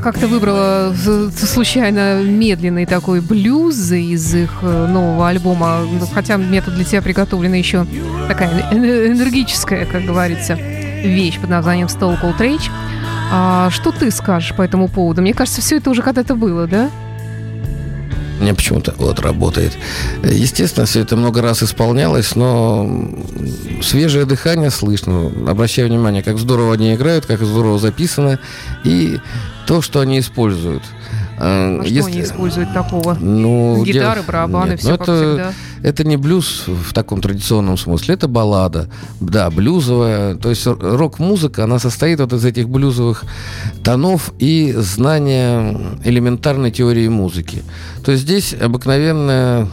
Как-то 0.01 0.27
выбрала 0.29 0.93
з- 0.95 1.31
случайно 1.31 2.23
медленный 2.23 2.87
такой 2.87 3.21
блюз 3.21 3.91
из 3.93 4.35
их 4.35 4.51
э, 4.63 4.87
нового 4.87 5.29
альбома, 5.29 5.81
Ну, 5.81 6.07
хотя 6.13 6.37
метод 6.37 6.75
для 6.75 6.85
тебя 6.85 7.03
приготовлена 7.03 7.57
еще 7.57 7.87
такая 8.29 8.51
эн- 8.73 9.13
энергическая, 9.13 9.87
как 9.87 10.05
говорится, 10.05 10.55
вещь 10.55 11.39
под 11.39 11.51
названием 11.51 11.87
Stone 11.89 12.21
Cold 12.21 12.39
Rage. 12.39 12.71
А 13.33 13.71
что 13.71 13.93
ты 13.93 14.11
скажешь 14.11 14.55
по 14.57 14.63
этому 14.63 14.89
поводу? 14.89 15.23
Мне 15.23 15.35
кажется, 15.35 15.61
все 15.61 15.77
это 15.77 15.91
уже 15.91 16.03
когда-то 16.03 16.35
было, 16.35 16.67
да? 16.67 16.91
Мне 18.41 18.55
почему-то 18.55 18.95
вот 18.97 19.21
работает. 19.21 19.73
Естественно, 20.25 20.87
все 20.87 21.01
это 21.01 21.17
много 21.17 21.43
раз 21.43 21.63
исполнялось, 21.63 22.35
но 22.35 23.13
свежее 23.83 24.25
дыхание 24.25 24.71
слышно. 24.71 25.31
Обращаю 25.47 25.89
внимание, 25.89 26.23
как 26.23 26.39
здорово 26.39 26.75
они 26.75 26.95
играют, 26.95 27.27
как 27.27 27.41
здорово 27.43 27.79
записано, 27.79 28.39
и 28.83 29.19
то, 29.67 29.83
что 29.83 30.01
они 30.01 30.19
используют. 30.19 30.83
А, 31.43 31.79
А 31.81 31.85
что 31.85 31.93
если- 31.95 32.11
они 32.13 32.21
используют 32.23 32.73
такого? 32.75 33.17
Ну, 33.19 33.83
Гитары, 33.85 34.23
барабаны, 34.23 34.73
Нет, 34.73 34.81
все 34.81 34.91
ну 34.91 34.99
как 34.99 35.09
это, 35.09 35.17
всегда. 35.17 35.53
это 35.83 36.05
не 36.05 36.17
блюз 36.19 36.65
в 36.67 36.93
таком 36.93 37.21
традиционном 37.23 37.79
смысле, 37.79 38.15
это 38.15 38.29
баллада. 38.29 38.89
Да, 39.21 39.51
блюзовая. 39.51 40.35
То 40.35 40.51
есть 40.51 40.67
рок-музыка, 40.67 41.65
она 41.65 41.79
состоит 41.79 42.21
вот 42.21 42.33
из 42.35 42.45
этих 42.45 42.69
блюзовых 42.69 43.25
тонов 43.83 44.33
и 44.39 44.75
знания 44.77 45.77
элементарной 46.05 46.71
теории 46.71 47.09
музыки. 47.09 47.63
То 48.05 48.13
есть 48.13 48.25
здесь 48.25 48.55
обыкновенная 48.55 49.67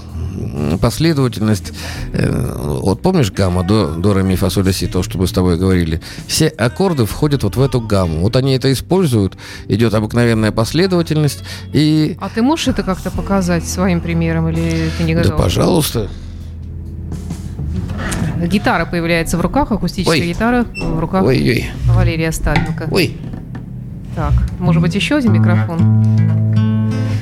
последовательность. 0.82 1.74
э, 2.14 2.54
Вот 2.82 3.02
помнишь 3.02 3.32
гамма 3.32 3.64
до, 3.64 3.88
до 3.96 4.14
ре, 4.14 4.24
ми, 4.24 4.36
фа, 4.36 4.50
соль, 4.50 4.72
си, 4.74 4.88
то, 4.88 5.04
что 5.04 5.18
мы 5.18 5.28
с 5.28 5.32
тобой 5.32 5.58
говорили? 5.58 6.02
Все 6.28 6.48
аккорды 6.48 7.06
входят 7.06 7.44
вот 7.44 7.56
в 7.56 7.62
эту 7.62 7.82
гамму. 7.82 8.22
Вот 8.22 8.36
они 8.36 8.56
это 8.56 8.72
используют, 8.72 9.38
идет 9.68 9.94
обыкновенная 9.94 10.52
последовательность, 10.52 11.44
и 11.74 12.18
А 12.20 12.30
ты 12.30 12.42
можешь 12.42 12.68
это 12.68 12.84
как-то 12.84 13.12
показать 13.12 13.66
своим 13.68 14.02
примером 14.02 14.50
или 14.50 14.90
ты 14.98 15.04
не 15.04 15.16
да, 15.16 15.24
готов? 15.24 15.38
пожалуйста. 15.42 16.08
Гитара 18.46 18.86
появляется 18.86 19.38
в 19.38 19.42
руках, 19.42 19.72
акустическая 19.72 20.20
Ой. 20.22 20.28
гитара 20.28 20.66
в 20.80 21.00
руках 21.00 21.24
Ой-ой. 21.24 21.72
Валерия 21.86 22.32
Стальника. 22.32 22.88
Ой. 22.92 23.18
Так, 24.16 24.34
может 24.60 24.82
быть, 24.82 24.94
еще 24.96 25.16
один 25.16 25.34
микрофон? 25.34 26.47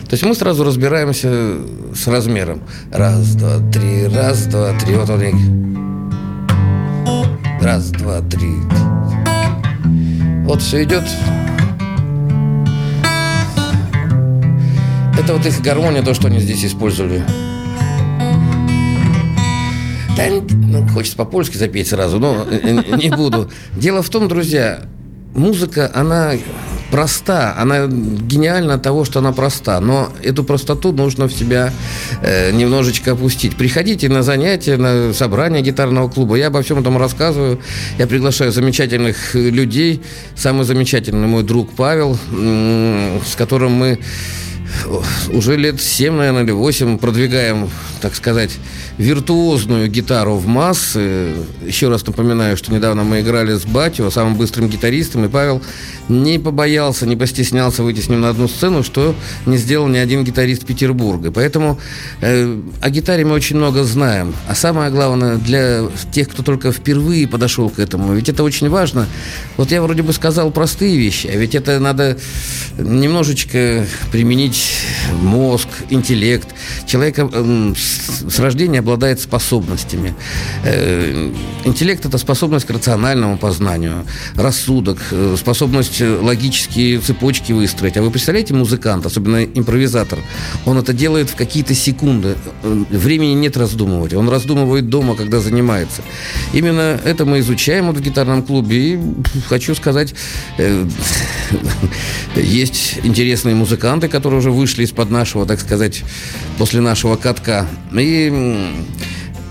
То 0.08 0.13
есть 0.13 0.24
мы 0.24 0.36
сразу 0.36 0.63
разбираемся 0.63 1.58
с 1.96 2.08
размером. 2.08 2.62
Раз, 2.91 3.36
два, 3.36 3.58
три, 3.72 4.08
раз, 4.08 4.46
два, 4.46 4.72
три. 4.80 4.96
Вот 4.96 5.10
он. 5.10 5.22
и- 5.24 5.34
Раз, 7.63 7.89
два, 7.89 8.22
три. 8.22 8.54
Вот 10.46 10.62
все 10.62 10.84
идет. 10.84 11.04
Это 15.20 15.34
вот 15.34 15.46
их 15.46 15.60
гармония, 15.62 16.04
то, 16.04 16.13
что 16.13 16.28
они 16.28 16.39
здесь 16.39 16.63
использовали. 16.65 17.24
Ну, 20.52 20.88
хочется 20.89 21.18
по-польски 21.18 21.58
запеть 21.58 21.88
сразу, 21.88 22.20
но 22.20 22.46
э, 22.50 22.60
э, 22.62 22.96
не 22.98 23.10
буду. 23.10 23.50
Дело 23.76 24.02
в 24.04 24.10
том, 24.10 24.28
друзья, 24.28 24.82
музыка, 25.34 25.89
она 25.94 26.34
проста, 26.95 27.53
она 27.58 27.88
гениальна 27.88 28.79
того, 28.79 29.03
что 29.03 29.19
она 29.19 29.34
проста, 29.34 29.81
но 29.81 30.13
эту 30.23 30.45
простоту 30.45 30.93
нужно 30.93 31.27
в 31.27 31.34
себя 31.34 31.73
э, 32.21 32.51
немножечко 32.51 33.12
опустить. 33.12 33.58
Приходите 33.58 34.08
на 34.08 34.23
занятия, 34.23 34.77
на 34.77 35.13
собрания 35.13 35.60
гитарного 35.60 36.08
клуба, 36.08 36.38
я 36.38 36.47
обо 36.47 36.62
всем 36.62 36.79
этом 36.79 36.97
рассказываю, 36.97 37.60
я 37.97 38.08
приглашаю 38.08 38.53
замечательных 38.53 39.36
э, 39.36 39.49
людей, 39.49 40.03
самый 40.38 40.63
замечательный 40.63 41.27
мой 41.27 41.43
друг 41.43 41.75
Павел, 41.75 42.17
с 43.25 43.36
которым 43.36 43.73
мы 43.73 43.99
уже 45.31 45.57
лет 45.57 45.81
7, 45.81 46.13
наверное, 46.13 46.43
или 46.43 46.51
8 46.51 46.97
продвигаем, 46.97 47.69
так 48.01 48.15
сказать, 48.15 48.51
виртуозную 48.97 49.89
гитару 49.89 50.35
в 50.35 50.47
массы. 50.47 51.33
Еще 51.65 51.89
раз 51.89 52.05
напоминаю, 52.05 52.57
что 52.57 52.73
недавно 52.73 53.03
мы 53.03 53.21
играли 53.21 53.55
с 53.55 53.65
Батио, 53.65 54.09
самым 54.09 54.35
быстрым 54.35 54.69
гитаристом, 54.69 55.25
и 55.25 55.29
Павел 55.29 55.61
не 56.07 56.39
побоялся, 56.39 57.05
не 57.05 57.15
постеснялся 57.15 57.83
выйти 57.83 57.99
с 57.99 58.09
ним 58.09 58.21
на 58.21 58.29
одну 58.29 58.47
сцену, 58.47 58.83
что 58.83 59.15
не 59.45 59.57
сделал 59.57 59.88
ни 59.88 59.97
один 59.97 60.23
гитарист 60.23 60.65
Петербурга. 60.65 61.31
Поэтому 61.31 61.79
э, 62.21 62.59
о 62.81 62.89
гитаре 62.89 63.25
мы 63.25 63.33
очень 63.33 63.57
много 63.57 63.83
знаем. 63.83 64.33
А 64.47 64.55
самое 64.55 64.91
главное, 64.91 65.38
для 65.38 65.83
тех, 66.11 66.29
кто 66.29 66.43
только 66.43 66.71
впервые 66.71 67.27
подошел 67.27 67.69
к 67.69 67.79
этому, 67.79 68.13
ведь 68.13 68.29
это 68.29 68.43
очень 68.43 68.69
важно. 68.69 69.07
Вот 69.57 69.71
я 69.71 69.81
вроде 69.81 70.03
бы 70.03 70.13
сказал 70.13 70.51
простые 70.51 70.97
вещи, 70.97 71.27
а 71.27 71.35
ведь 71.35 71.55
это 71.55 71.79
надо 71.79 72.17
немножечко 72.77 73.85
применить 74.11 74.64
мозг, 75.21 75.67
интеллект. 75.89 76.47
Человек 76.86 77.19
эм, 77.19 77.75
с, 77.75 78.34
с 78.34 78.39
рождения 78.39 78.80
обладает 78.80 79.19
способностями. 79.19 80.13
Э, 80.63 81.32
интеллект– 81.63 82.06
это 82.06 82.17
способность 82.17 82.65
к 82.65 82.69
рациональному 82.69 83.38
познанию, 83.38 84.06
рассудок, 84.36 84.99
э, 85.12 85.36
способность 85.38 86.01
э, 86.01 86.19
логические 86.19 86.99
цепочки 86.99 87.51
выстроить. 87.51 87.97
А 87.97 88.01
вы 88.01 88.12
представляете 88.12 88.54
музыкант, 88.54 89.06
особенно 89.06 89.43
импровизатор, 89.43 90.19
он 90.65 90.78
это 90.78 90.93
делает 90.93 91.30
в 91.30 91.36
какие-то 91.36 91.73
секунды. 91.73 92.36
Э, 92.63 92.84
Времени 92.89 93.34
нет 93.34 93.58
раздумывать. 93.58 94.13
Он 94.13 94.30
раздумывает 94.30 94.89
дома, 94.89 95.15
когда 95.15 95.39
занимается. 95.39 96.01
Именно 96.54 96.99
это 97.04 97.25
мы 97.25 97.39
изучаем 97.39 97.88
вот 97.88 97.97
в 97.97 98.01
гитарном 98.01 98.43
клубе. 98.43 98.93
И 98.93 98.99
хочу 99.47 99.75
сказать, 99.75 100.13
э, 100.58 100.86
есть 102.36 102.99
интересные 103.04 103.56
музыканты, 103.56 104.08
которые 104.08 104.39
уже 104.39 104.51
вышли 104.56 104.84
из-под 104.84 105.12
нашего, 105.12 105.46
так 105.46 105.60
сказать, 105.60 106.04
после 106.58 106.82
нашего 106.82 107.15
катка. 107.15 107.68
И 107.94 108.74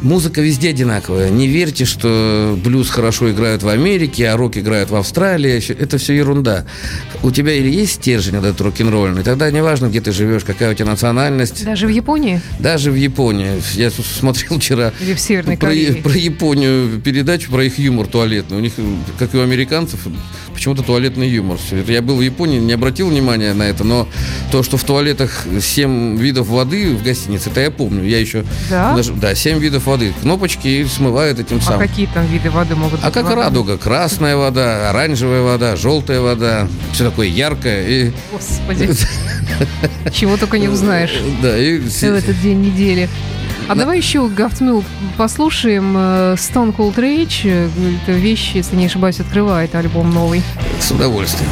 музыка 0.04 0.40
везде 0.40 0.70
одинаковая. 0.70 1.30
Не 1.30 1.48
верьте, 1.48 1.84
что 1.84 2.56
блюз 2.62 2.90
хорошо 2.90 3.30
играют 3.30 3.62
в 3.62 3.68
Америке, 3.68 4.28
а 4.28 4.36
рок 4.36 4.56
играют 4.56 4.90
в 4.90 4.96
Австралии. 4.96 5.62
Это 5.72 5.98
все 5.98 6.12
ерунда. 6.14 6.66
У 7.22 7.30
тебя 7.30 7.52
или 7.52 7.70
есть 7.70 7.94
стержень 7.94 8.36
этот 8.36 8.60
рок-н-ролльный, 8.60 9.22
тогда 9.22 9.50
неважно, 9.50 9.86
где 9.86 10.00
ты 10.00 10.12
живешь, 10.12 10.44
какая 10.44 10.72
у 10.72 10.74
тебя 10.74 10.86
национальность. 10.86 11.64
Даже 11.64 11.86
в 11.86 11.90
Японии 11.90 12.40
Даже 12.58 12.90
в 12.90 12.94
Японии. 12.94 13.62
Я 13.74 13.90
смотрел 13.90 14.58
вчера 14.58 14.92
или 15.00 15.14
в 15.14 15.20
Северной 15.20 15.56
про, 15.56 15.68
Корее? 15.68 15.94
про 15.94 16.12
Японию 16.12 17.00
передачу 17.00 17.50
про 17.50 17.64
их 17.64 17.78
юмор 17.78 18.06
туалетный. 18.06 18.58
У 18.58 18.60
них, 18.60 18.72
как 19.18 19.34
и 19.34 19.38
у 19.38 19.42
американцев, 19.42 20.00
почему-то 20.52 20.82
туалетный 20.82 21.28
юмор. 21.28 21.58
Это 21.70 21.90
Я 21.90 22.02
был 22.02 22.16
в 22.16 22.20
Японии, 22.20 22.58
не 22.58 22.72
обратил 22.72 23.08
внимания 23.08 23.54
на 23.54 23.62
это, 23.64 23.84
но 23.84 24.06
то, 24.52 24.62
что 24.62 24.76
в 24.76 24.84
туалетах 24.84 25.46
7 25.60 26.18
видов 26.18 26.48
воды 26.48 26.94
в 26.94 27.02
гостинице, 27.02 27.48
это 27.50 27.60
я 27.62 27.70
помню. 27.70 28.04
Я 28.04 28.20
еще 28.20 28.44
Да? 28.68 28.94
даже, 28.94 29.14
да, 29.14 29.34
7 29.34 29.58
видов 29.58 29.86
воды. 29.86 29.93
Кнопочки 30.22 30.66
и 30.68 30.84
смывают 30.84 31.38
этим 31.38 31.58
А 31.58 31.60
самым. 31.60 31.80
какие 31.80 32.06
там 32.06 32.26
виды 32.26 32.50
воды 32.50 32.74
могут 32.74 33.00
быть? 33.00 33.04
А 33.04 33.10
как 33.10 33.24
Вода? 33.24 33.36
радуга? 33.36 33.78
Красная 33.78 34.36
вода, 34.36 34.90
оранжевая 34.90 35.42
вода, 35.42 35.76
желтая 35.76 36.20
вода. 36.20 36.66
Все 36.92 37.04
такое 37.08 37.28
яркое. 37.28 37.86
И, 37.88 38.12
Господи, 38.32 38.90
чего 40.12 40.36
только 40.36 40.58
не 40.58 40.68
узнаешь 40.68 41.14
да, 41.42 41.56
и 41.58 41.78
в 41.78 42.02
этот 42.02 42.40
день 42.40 42.60
недели. 42.62 43.08
А 43.66 43.74
давай 43.74 43.96
еще 43.96 44.28
Гафтмил 44.28 44.84
послушаем 45.16 45.94
э, 45.96 46.34
Stone 46.36 46.76
Cold 46.76 46.96
Rage. 46.96 47.42
Э, 47.44 47.68
Это 48.02 48.12
вещь, 48.12 48.50
если 48.54 48.76
не 48.76 48.86
ошибаюсь, 48.86 49.20
открывает 49.20 49.74
альбом 49.74 50.10
новый. 50.10 50.42
с 50.80 50.90
удовольствием. 50.90 51.48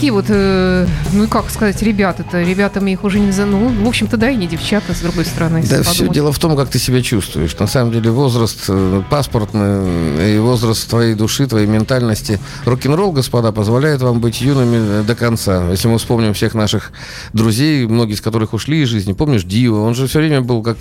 Такие 0.00 0.12
вот, 0.14 0.24
э, 0.28 0.86
ну 1.12 1.28
как 1.28 1.50
сказать, 1.50 1.82
ребята-то, 1.82 2.40
ребятами 2.40 2.92
их 2.92 3.04
уже 3.04 3.20
не 3.20 3.32
за... 3.32 3.44
Ну, 3.44 3.68
в 3.68 3.86
общем-то, 3.86 4.16
да, 4.16 4.30
и 4.30 4.36
не 4.36 4.46
девчата, 4.46 4.94
с 4.94 5.00
другой 5.00 5.26
стороны. 5.26 5.62
Да, 5.68 5.82
все 5.82 5.92
подумать. 5.92 6.14
дело 6.14 6.32
в 6.32 6.38
том, 6.38 6.56
как 6.56 6.70
ты 6.70 6.78
себя 6.78 7.02
чувствуешь. 7.02 7.54
На 7.58 7.66
самом 7.66 7.92
деле 7.92 8.10
возраст 8.10 8.64
э, 8.68 9.02
паспортный 9.10 10.36
и 10.36 10.38
возраст 10.38 10.88
твоей 10.88 11.14
души, 11.14 11.46
твоей 11.46 11.66
ментальности. 11.66 12.40
Рок-н-ролл, 12.64 13.12
господа, 13.12 13.52
позволяет 13.52 14.00
вам 14.00 14.20
быть 14.20 14.40
юными 14.40 15.00
э, 15.00 15.02
до 15.02 15.14
конца. 15.14 15.68
Если 15.70 15.86
мы 15.86 15.98
вспомним 15.98 16.32
всех 16.32 16.54
наших 16.54 16.92
друзей, 17.34 17.86
многие 17.86 18.14
из 18.14 18.22
которых 18.22 18.54
ушли 18.54 18.80
из 18.80 18.88
жизни. 18.88 19.12
Помнишь 19.12 19.44
Дио? 19.44 19.82
Он 19.82 19.94
же 19.94 20.06
все 20.06 20.20
время 20.20 20.40
был 20.40 20.62
как 20.62 20.78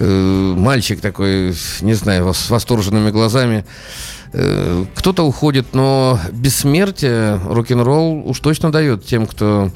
э, 0.00 0.54
мальчик 0.56 1.00
такой, 1.00 1.54
не 1.80 1.94
знаю, 1.94 2.34
с 2.34 2.50
восторженными 2.50 3.12
глазами. 3.12 3.64
Э, 4.32 4.84
Кто-то 4.94 5.22
уходит, 5.24 5.68
но 5.72 6.18
бессмертие 6.32 7.40
рок-н-ролл 7.44 8.28
уж 8.28 8.40
точно 8.40 8.70
дает 8.70 9.04
тем, 9.04 9.26
кто 9.26 9.70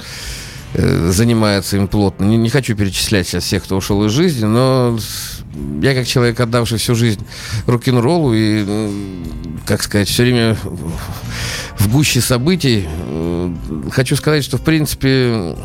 э, 0.75 1.11
занимается 1.11 1.77
им 1.77 1.88
плотно. 1.88 2.25
Не, 2.25 2.37
не 2.37 2.51
хочу 2.51 2.77
перечислять 2.77 3.27
сейчас 3.27 3.45
всех, 3.45 3.65
кто 3.65 3.77
ушел 3.77 4.05
из 4.05 4.12
жизни, 4.12 4.45
но 4.45 4.99
я 5.81 5.95
как 5.95 6.07
человек, 6.07 6.38
отдавший 6.41 6.79
всю 6.79 6.95
жизнь 6.95 7.25
рок-н-роллу 7.67 8.33
и, 8.35 8.91
как 9.67 9.83
сказать, 9.83 10.09
все 10.09 10.23
время 10.23 10.57
в 11.79 11.91
гуще 11.91 12.21
событий, 12.21 12.87
э, 12.88 13.55
хочу 13.91 14.17
сказать, 14.17 14.45
что, 14.45 14.59
в 14.59 14.62
принципе, 14.62 15.57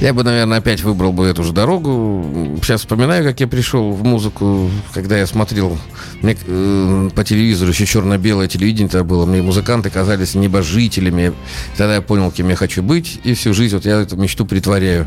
я 0.00 0.14
бы, 0.14 0.22
наверное, 0.22 0.58
опять 0.58 0.82
выбрал 0.82 1.12
бы 1.12 1.26
эту 1.26 1.42
же 1.42 1.52
дорогу. 1.52 2.56
Сейчас 2.62 2.82
вспоминаю, 2.82 3.24
как 3.24 3.40
я 3.40 3.48
пришел 3.48 3.92
в 3.92 4.04
музыку, 4.04 4.70
когда 4.94 5.18
я 5.18 5.26
смотрел 5.26 5.76
мне, 6.22 6.36
э, 6.46 7.10
по 7.14 7.24
телевизору, 7.24 7.70
еще 7.70 7.86
черно-белое 7.86 8.48
телевидение 8.48 8.88
тогда 8.88 9.04
было. 9.04 9.26
Мне 9.26 9.42
музыканты 9.42 9.90
казались 9.90 10.34
небожителями. 10.34 11.32
Тогда 11.76 11.96
я 11.96 12.02
понял, 12.02 12.30
кем 12.30 12.48
я 12.48 12.56
хочу 12.56 12.82
быть. 12.82 13.20
И 13.24 13.34
всю 13.34 13.52
жизнь 13.54 13.74
вот 13.74 13.84
я 13.86 14.00
эту 14.00 14.16
мечту 14.16 14.46
притворяю. 14.46 15.06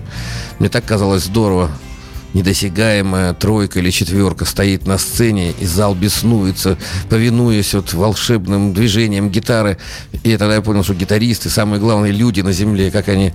Мне 0.60 0.70
так 0.70 0.84
казалось 0.86 1.24
здорово. 1.24 1.72
Недосягаемая 2.34 3.34
тройка 3.34 3.80
или 3.80 3.90
четверка 3.90 4.46
стоит 4.46 4.88
на 4.88 4.98
сцене, 4.98 5.52
и 5.60 5.66
зал 5.66 5.96
беснуется, 5.96 6.78
повинуясь 7.10 7.74
вот 7.74 7.94
волшебным 7.94 8.74
движениям 8.74 9.30
гитары. 9.30 9.78
И 10.24 10.38
тогда 10.38 10.56
я 10.56 10.62
понял, 10.62 10.84
что 10.84 10.94
гитаристы 10.94 11.50
самые 11.50 11.80
главные 11.80 12.14
люди 12.14 12.42
на 12.42 12.52
земле, 12.52 12.92
как 12.92 13.10
они... 13.10 13.34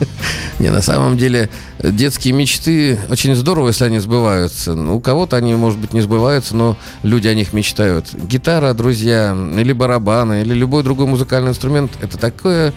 Не, 0.58 0.70
на 0.70 0.82
самом 0.82 1.16
деле, 1.16 1.50
детские 1.82 2.34
мечты 2.34 2.98
очень 3.10 3.34
здорово, 3.34 3.68
если 3.68 3.84
они 3.84 3.98
сбываются. 3.98 4.74
Ну, 4.74 4.96
У 4.96 5.00
кого-то 5.00 5.36
они, 5.36 5.54
может 5.54 5.78
быть, 5.78 5.92
не 5.92 6.00
сбываются, 6.00 6.56
но 6.56 6.76
люди 7.02 7.28
о 7.28 7.34
них 7.34 7.52
мечтают. 7.52 8.06
Гитара, 8.14 8.72
друзья, 8.74 9.36
или 9.56 9.72
барабаны, 9.72 10.42
или 10.42 10.54
любой 10.54 10.82
другой 10.82 11.06
музыкальный 11.06 11.50
инструмент– 11.50 11.92
это 12.00 12.18
такое 12.18 12.72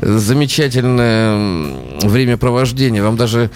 замечательное 0.00 1.74
времяпровождение. 2.02 3.02
Вам 3.02 3.16
даже 3.16 3.50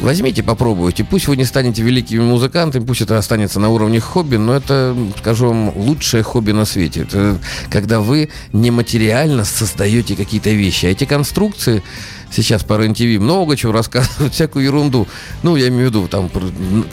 Возьмите, 0.00 0.42
попробуйте. 0.42 1.04
Пусть 1.04 1.28
вы 1.28 1.36
не 1.36 1.44
станете 1.44 1.82
великими 1.82 2.22
музыкантами, 2.22 2.84
пусть 2.84 3.02
это 3.02 3.18
останется 3.18 3.60
на 3.60 3.68
уровне 3.68 4.00
хобби, 4.00 4.36
но 4.36 4.54
это, 4.56 4.96
скажу 5.18 5.48
вам, 5.48 5.76
лучшее 5.76 6.22
хобби 6.22 6.52
на 6.52 6.64
свете. 6.64 7.02
Это 7.02 7.38
когда 7.70 8.00
вы 8.00 8.30
нематериально 8.54 9.44
создаете 9.44 10.16
какие-то 10.16 10.50
вещи. 10.50 10.86
А 10.86 10.88
эти 10.88 11.04
конструкции 11.04 11.82
сейчас 12.30 12.62
по 12.64 12.78
РЕН-ТВ 12.78 13.20
много 13.20 13.56
чего 13.56 13.72
рассказывают, 13.72 14.32
всякую 14.32 14.64
ерунду. 14.64 15.06
Ну, 15.42 15.56
я 15.56 15.68
имею 15.68 15.86
в 15.86 15.88
виду, 15.90 16.08
там, 16.08 16.30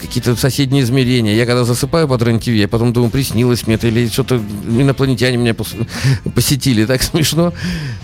какие-то 0.00 0.36
соседние 0.36 0.82
измерения. 0.82 1.34
Я 1.34 1.46
когда 1.46 1.64
засыпаю 1.64 2.08
под 2.08 2.22
РЕН-ТВ, 2.22 2.48
я 2.48 2.68
потом 2.68 2.92
думаю, 2.92 3.10
приснилось 3.10 3.66
мне 3.66 3.76
это, 3.76 3.88
или 3.88 4.08
что-то 4.08 4.36
инопланетяне 4.36 5.36
меня 5.36 5.52
пос- 5.52 5.86
посетили. 6.34 6.84
Так 6.84 7.02
смешно. 7.02 7.52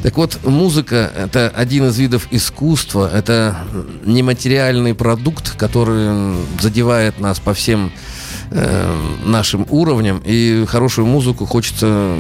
Так 0.03 0.17
вот, 0.17 0.39
музыка— 0.45 1.11
это 1.17 1.49
один 1.49 1.89
из 1.89 1.99
видов 1.99 2.29
искусства, 2.31 3.11
это 3.13 3.59
нематериальный 4.05 4.95
продукт, 4.95 5.57
который 5.57 6.37
задевает 6.61 7.21
нас 7.21 7.41
по 7.41 7.55
всем 7.55 7.93
э, 8.51 8.97
нашим 9.25 9.67
уровням. 9.71 10.23
И 10.25 10.65
хорошую 10.69 11.07
музыку 11.07 11.47
хочется 11.47 12.15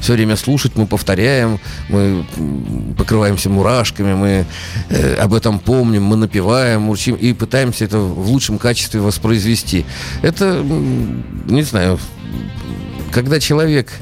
все 0.00 0.12
время 0.14 0.36
слушать, 0.36 0.72
мы 0.76 0.86
повторяем, 0.86 1.58
мы 1.88 2.26
покрываемся 2.96 3.50
мурашками, 3.50 4.14
мы 4.14 4.46
э, 4.88 5.14
об 5.14 5.34
этом 5.34 5.58
помним, 5.58 6.04
мы 6.04 6.16
напеваем, 6.16 6.88
урчим 6.88 7.14
и 7.14 7.32
пытаемся 7.32 7.84
это 7.84 7.98
в 7.98 8.30
лучшем 8.30 8.58
качестве 8.58 9.00
воспроизвести. 9.00 9.84
Это, 10.22 10.62
не 11.46 11.62
знаю, 11.62 11.98
когда 13.12 13.40
человек 13.40 13.92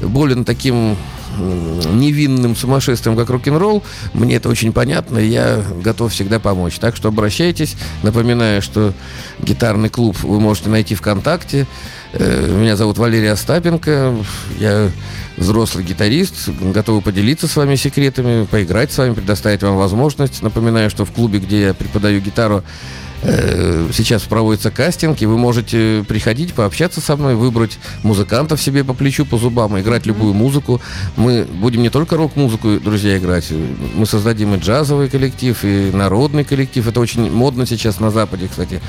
болен 0.00 0.44
таким 0.44 0.96
невинным 1.38 2.56
сумасшествием, 2.56 3.16
как 3.16 3.30
рок-н-ролл, 3.30 3.82
мне 4.14 4.36
это 4.36 4.48
очень 4.48 4.72
понятно, 4.72 5.18
и 5.18 5.28
я 5.28 5.62
готов 5.82 6.12
всегда 6.12 6.38
помочь. 6.38 6.78
Так 6.78 6.96
что 6.96 7.08
обращайтесь. 7.08 7.76
Напоминаю, 8.02 8.62
что 8.62 8.92
гитарный 9.40 9.88
клуб 9.88 10.16
вы 10.22 10.40
можете 10.40 10.68
найти 10.70 10.94
ВКонтакте. 10.94 11.66
Э, 12.12 12.56
Меня 12.58 12.76
зовут 12.76 12.98
Валерий 12.98 13.30
Остапенко. 13.30 14.16
Я 14.58 14.90
взрослый 15.36 15.84
гитарист. 15.84 16.48
Готовы 16.48 17.00
поделиться 17.00 17.46
с 17.46 17.56
вами 17.56 17.76
секретами, 17.76 18.44
поиграть 18.44 18.92
с 18.92 18.98
вами, 18.98 19.14
предоставить 19.14 19.62
вам 19.62 19.76
возможность. 19.76 20.42
Напоминаю, 20.42 20.90
что 20.90 21.04
в 21.04 21.12
клубе, 21.12 21.38
где 21.38 21.62
я 21.62 21.74
преподаю 21.74 22.20
гитару, 22.20 22.62
Э, 22.62 23.07
Сейчас 23.22 24.22
проводится 24.22 24.70
кастинг, 24.70 25.20
и 25.22 25.26
вы 25.26 25.38
можете 25.38 26.04
приходить, 26.06 26.54
пообщаться 26.54 27.00
со 27.00 27.16
мной, 27.16 27.34
выбрать 27.34 27.78
музыкантов 28.02 28.60
себе 28.60 28.84
по 28.84 28.94
плечу, 28.94 29.24
по 29.26 29.38
зубам, 29.38 29.78
играть 29.78 30.06
любую 30.06 30.34
музыку. 30.34 30.80
Мы 31.16 31.44
будем 31.44 31.82
не 31.82 31.90
только 31.90 32.16
рок-музыку, 32.16 32.78
друзья, 32.78 33.18
играть. 33.18 33.52
Мы 33.94 34.06
создадим 34.06 34.54
и 34.54 34.58
джазовый 34.58 35.08
коллектив, 35.08 35.58
и 35.64 35.90
народный 35.92 36.44
коллектив. 36.44 36.86
Это 36.86 37.00
очень 37.00 37.30
модно 37.30 37.66
сейчас 37.66 38.00
на 38.00 38.10
Западе, 38.10 38.48
кстати, 38.48 38.80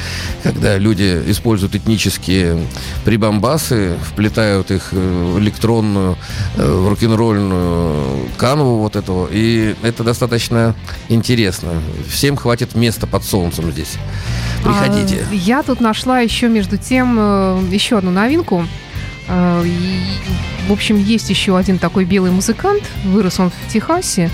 когда 0.43 0.77
люди 0.77 1.23
используют 1.27 1.75
этнические 1.75 2.67
прибамбасы, 3.05 3.95
вплетают 4.03 4.71
их 4.71 4.89
э, 4.91 5.33
в 5.33 5.39
электронную, 5.39 6.17
э, 6.55 6.71
в 6.71 6.87
рок-н-ролльную 6.87 8.27
канву 8.37 8.77
вот 8.79 8.95
этого. 8.95 9.27
И 9.31 9.75
это 9.81 10.03
достаточно 10.03 10.75
интересно. 11.09 11.81
Всем 12.07 12.37
хватит 12.37 12.75
места 12.75 13.07
под 13.07 13.23
солнцем 13.23 13.71
здесь. 13.71 13.97
Приходите. 14.63 15.25
А, 15.29 15.33
я 15.33 15.63
тут 15.63 15.79
нашла 15.79 16.19
еще 16.19 16.47
между 16.47 16.77
тем 16.77 17.15
э, 17.17 17.61
еще 17.71 17.97
одну 17.97 18.11
новинку. 18.11 18.65
Э, 19.27 19.63
в 20.67 20.71
общем, 20.71 20.97
есть 20.97 21.29
еще 21.29 21.57
один 21.57 21.79
такой 21.79 22.05
белый 22.05 22.31
музыкант. 22.31 22.83
Вырос 23.05 23.39
он 23.39 23.49
в 23.49 23.71
Техасе. 23.71 24.29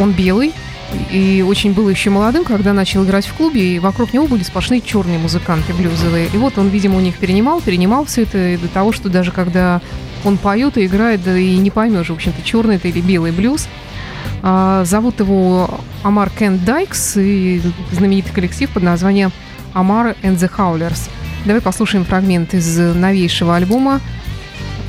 Он 0.00 0.12
белый. 0.12 0.52
И 1.10 1.44
очень 1.46 1.72
был 1.72 1.88
еще 1.88 2.10
молодым, 2.10 2.44
когда 2.44 2.72
начал 2.72 3.04
играть 3.04 3.26
в 3.26 3.32
клубе, 3.32 3.76
и 3.76 3.78
вокруг 3.78 4.12
него 4.12 4.26
были 4.26 4.42
сплошные 4.42 4.82
черные 4.82 5.18
музыканты 5.18 5.72
блюзовые. 5.72 6.28
И 6.32 6.36
вот 6.36 6.58
он, 6.58 6.68
видимо, 6.68 6.98
у 6.98 7.00
них 7.00 7.16
перенимал, 7.16 7.60
перенимал 7.62 8.04
все 8.04 8.22
это 8.22 8.58
до 8.60 8.68
того, 8.68 8.92
что 8.92 9.08
даже 9.08 9.32
когда 9.32 9.80
он 10.24 10.36
поет 10.36 10.76
и 10.76 10.86
играет, 10.86 11.22
да 11.24 11.36
и 11.36 11.56
не 11.56 11.70
поймешь, 11.70 12.08
в 12.08 12.12
общем-то, 12.12 12.42
черный 12.42 12.76
это 12.76 12.88
или 12.88 13.00
белый 13.00 13.32
блюз. 13.32 13.68
А, 14.42 14.84
зовут 14.84 15.20
его 15.20 15.80
Амар 16.02 16.30
Кен 16.30 16.58
Дайкс 16.58 17.16
и 17.16 17.62
знаменитый 17.92 18.32
коллектив 18.32 18.68
под 18.70 18.82
названием 18.82 19.32
Амар 19.74 20.16
and 20.22 20.36
the 20.36 20.50
Howlers. 20.56 21.08
Давай 21.44 21.60
послушаем 21.60 22.04
фрагмент 22.04 22.54
из 22.54 22.76
новейшего 22.78 23.56
альбома. 23.56 24.00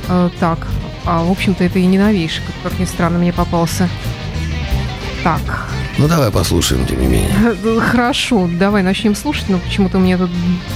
Э, 0.08 0.28
так, 0.40 0.66
а 1.04 1.22
в 1.24 1.30
общем-то 1.30 1.64
это 1.64 1.78
и 1.78 1.86
не 1.86 1.98
новейший, 1.98 2.42
как, 2.62 2.78
ни 2.78 2.84
странно, 2.84 3.18
мне 3.18 3.32
попался. 3.32 3.88
Так, 5.22 5.68
Ну 5.96 6.06
давай 6.08 6.30
послушаем, 6.30 6.84
тем 6.86 7.00
не 7.00 7.06
менее. 7.06 7.30
э, 7.64 7.80
хорошо, 7.90 8.48
давай 8.58 8.82
начнем 8.82 9.14
слушать, 9.14 9.48
но 9.48 9.58
почему-то 9.58 9.98
у 9.98 10.00
меня 10.00 10.18
тут 10.18 10.30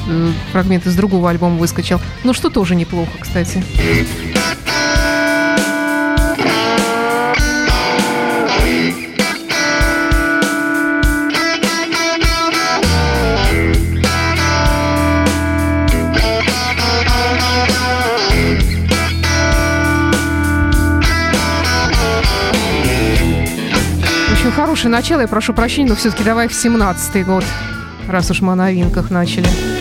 э, 0.08 0.30
фрагмент 0.52 0.86
из 0.86 0.94
другого 0.94 1.28
альбома 1.30 1.56
выскочил. 1.56 2.00
Ну 2.24 2.32
что 2.32 2.48
тоже 2.48 2.74
неплохо, 2.74 3.10
кстати. 3.20 3.62
Хорошее 24.78 24.92
начало, 24.92 25.20
я 25.22 25.26
прошу 25.26 25.54
прощения, 25.54 25.88
но 25.88 25.96
все-таки 25.96 26.22
давай 26.22 26.46
в 26.46 26.52
17-й 26.52 27.24
год, 27.24 27.44
раз 28.06 28.30
уж 28.30 28.42
мы 28.42 28.52
о 28.52 28.54
новинках 28.54 29.10
начали. 29.10 29.77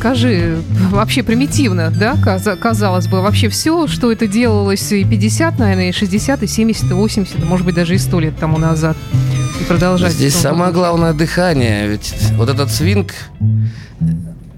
Скажи, 0.00 0.56
вообще 0.90 1.22
примитивно, 1.22 1.90
да, 1.90 2.16
каза- 2.16 2.56
казалось 2.56 3.06
бы, 3.06 3.20
вообще 3.20 3.50
все, 3.50 3.86
что 3.86 4.10
это 4.10 4.26
делалось 4.26 4.90
и 4.92 5.04
50, 5.04 5.58
наверное, 5.58 5.90
и 5.90 5.92
60, 5.92 6.42
и 6.42 6.46
70, 6.46 6.90
и 6.90 6.94
80, 6.94 7.44
может 7.44 7.66
быть, 7.66 7.74
даже 7.74 7.94
и 7.94 7.98
100 7.98 8.20
лет 8.20 8.36
тому 8.38 8.56
назад. 8.56 8.96
И 9.60 9.64
продолжать. 9.64 10.12
Здесь 10.12 10.34
самое 10.34 10.72
главное 10.72 11.12
дыхание. 11.12 11.86
Ведь 11.86 12.14
вот 12.38 12.48
этот 12.48 12.70
свинг, 12.70 13.12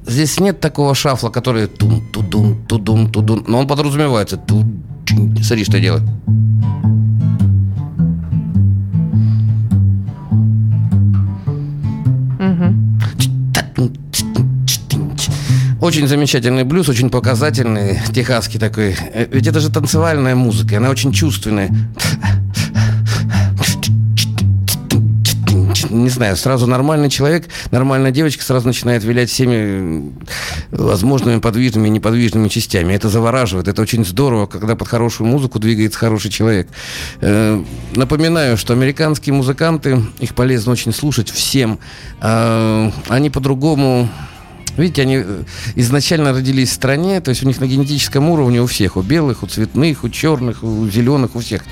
здесь 0.07 0.39
нет 0.39 0.61
такого 0.61 0.95
шафла, 0.95 1.31
который 1.31 1.67
тудун 1.67 2.03
тудун, 2.63 3.45
но 3.49 3.59
он 3.59 3.67
подразумевается. 3.67 4.37
Ту 4.37 4.65
Смотри, 5.43 5.65
что 5.65 5.77
я 5.77 6.01
Очень 15.83 16.07
замечательный 16.07 16.63
блюз, 16.63 16.89
очень 16.89 17.11
показательный, 17.11 17.99
техасский 18.15 18.61
такой. 18.61 18.95
Э, 19.13 19.27
Ведь 19.33 19.49
это 19.49 19.59
же 19.59 19.69
танцевальная 19.69 20.37
музыка, 20.37 20.77
она 20.77 20.91
очень 20.91 21.13
чувственная. 21.13 21.71
Не 25.91 26.09
знаю, 26.09 26.37
сразу 26.37 26.69
нормальный 26.69 27.11
человек, 27.11 27.49
нормальная 27.73 28.13
девочка 28.13 28.45
сразу 28.45 28.69
начинает 28.69 29.03
вилять 29.03 29.29
всеми 29.29 30.13
возможными 30.71 31.41
подвижными 31.41 31.89
и 31.89 31.91
неподвижными 31.91 32.47
частями. 32.47 32.93
Это 32.95 33.09
завораживает, 33.09 33.67
это 33.67 33.83
очень 33.83 34.05
здорово, 34.05 34.47
когда 34.47 34.77
под 34.77 34.87
хорошую 34.87 35.27
музыку 35.27 35.59
двигается 35.59 35.99
хороший 35.99 36.31
человек. 36.31 36.69
Э, 37.21 37.61
Напоминаю, 37.97 38.57
что 38.57 38.73
американские 38.73 39.35
музыканты, 39.35 40.01
их 40.21 40.37
полезно 40.37 40.71
очень 40.71 40.93
слушать 40.95 41.29
всем. 41.29 41.81
А, 42.21 42.93
Они 43.09 43.31
по-другому 43.31 44.09
Видите, 44.77 45.03
они 45.03 45.17
э, 45.17 45.43
изначально 45.77 46.33
родились 46.33 46.71
в 46.71 46.73
стране, 46.73 47.21
то 47.21 47.31
есть 47.31 47.43
у 47.43 47.47
них 47.47 47.61
на 47.61 47.67
генетическом 47.67 48.31
уровне 48.31 48.63
у 48.63 48.67
всех, 48.67 48.97
у 48.97 49.03
белых, 49.03 49.43
у 49.43 49.47
цветных, 49.47 50.05
у 50.05 50.09
черных, 50.09 50.63
у 50.63 50.89
зеленых, 50.89 51.37
у 51.37 51.41
всех. 51.41 51.63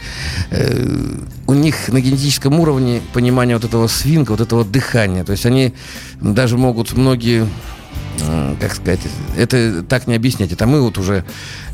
Э, 0.50 0.86
у 1.46 1.54
них 1.54 1.88
на 1.88 2.00
генетическом 2.00 2.60
уровне 2.60 3.00
понимание 3.12 3.56
вот 3.56 3.64
этого 3.64 3.86
свинга, 3.86 4.32
вот 4.32 4.40
этого 4.40 4.64
дыхания. 4.64 5.24
То 5.24 5.32
есть 5.32 5.46
они 5.46 5.72
даже 6.20 6.58
могут 6.58 6.92
многие 6.92 7.46
э, 8.20 8.54
как 8.60 8.74
сказать, 8.74 9.00
это 9.36 9.82
так 9.82 10.06
не 10.06 10.14
объяснять. 10.14 10.52
Это 10.52 10.66
мы 10.66 10.82
вот 10.82 10.98
уже, 10.98 11.24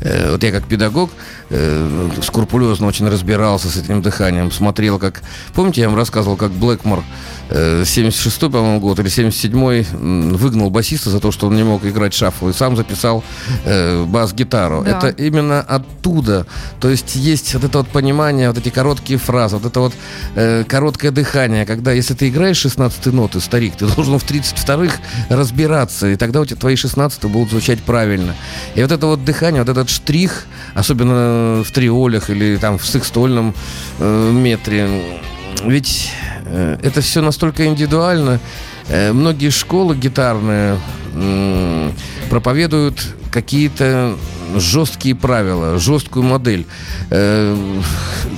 э, 0.01 0.31
вот 0.31 0.43
я 0.43 0.51
как 0.51 0.65
педагог, 0.65 1.09
э, 1.49 2.09
скрупулезно 2.21 2.87
очень 2.87 3.07
разбирался 3.07 3.69
с 3.69 3.77
этим 3.77 4.01
дыханием, 4.01 4.51
смотрел, 4.51 4.99
как... 4.99 5.21
Помните, 5.53 5.81
я 5.81 5.89
вам 5.89 5.97
рассказывал, 5.97 6.37
как 6.37 6.51
Блэкмор 6.51 7.03
э, 7.49 7.83
76-й, 7.83 8.49
по-моему, 8.49 8.79
год 8.79 8.99
или 8.99 9.09
77-й 9.09 9.87
м, 9.93 10.33
выгнал 10.35 10.69
басиста 10.69 11.09
за 11.09 11.19
то, 11.19 11.31
что 11.31 11.47
он 11.47 11.55
не 11.55 11.63
мог 11.63 11.85
играть 11.85 12.13
шафл, 12.13 12.49
и 12.49 12.53
сам 12.53 12.75
записал 12.75 13.23
э, 13.65 14.03
бас-гитару. 14.05 14.83
Да. 14.83 14.97
Это 14.97 15.09
именно 15.09 15.61
оттуда. 15.61 16.45
То 16.79 16.89
есть 16.89 17.15
есть 17.15 17.53
вот 17.53 17.63
это 17.63 17.79
вот 17.79 17.87
понимание, 17.87 18.49
вот 18.49 18.57
эти 18.57 18.69
короткие 18.69 19.19
фразы, 19.19 19.57
вот 19.57 19.65
это 19.65 19.79
вот 19.79 19.93
э, 20.35 20.63
короткое 20.67 21.11
дыхание, 21.11 21.65
когда 21.65 21.91
если 21.91 22.13
ты 22.13 22.29
играешь 22.29 22.57
16 22.57 23.05
ноты, 23.07 23.39
старик, 23.39 23.75
ты 23.77 23.85
должен 23.87 24.19
в 24.19 24.25
32-х 24.25 24.97
разбираться, 25.29 26.07
и 26.07 26.15
тогда 26.15 26.41
у 26.41 26.45
тебя 26.45 26.57
твои 26.59 26.75
16 26.75 27.25
будут 27.25 27.51
звучать 27.51 27.81
правильно. 27.81 28.35
И 28.75 28.81
вот 28.81 28.91
это 28.91 29.07
вот 29.07 29.23
дыхание, 29.23 29.61
вот 29.61 29.69
этот 29.69 29.89
штрих, 29.97 30.45
особенно 30.73 31.63
в 31.63 31.71
триолях 31.71 32.29
или 32.29 32.57
там 32.57 32.77
в 32.77 32.85
секстольном 32.85 33.53
э, 33.99 34.31
метре, 34.31 35.19
ведь 35.65 36.11
э, 36.45 36.77
это 36.81 37.01
все 37.01 37.21
настолько 37.21 37.65
индивидуально. 37.65 38.39
Э, 38.87 39.11
многие 39.11 39.49
школы 39.49 39.95
гитарные 39.95 40.79
м, 41.13 41.91
проповедуют 42.29 43.15
какие-то 43.31 44.15
жесткие 44.55 45.15
правила, 45.15 45.77
жесткую 45.79 46.23
модель. 46.23 46.65
Э, 47.09 47.55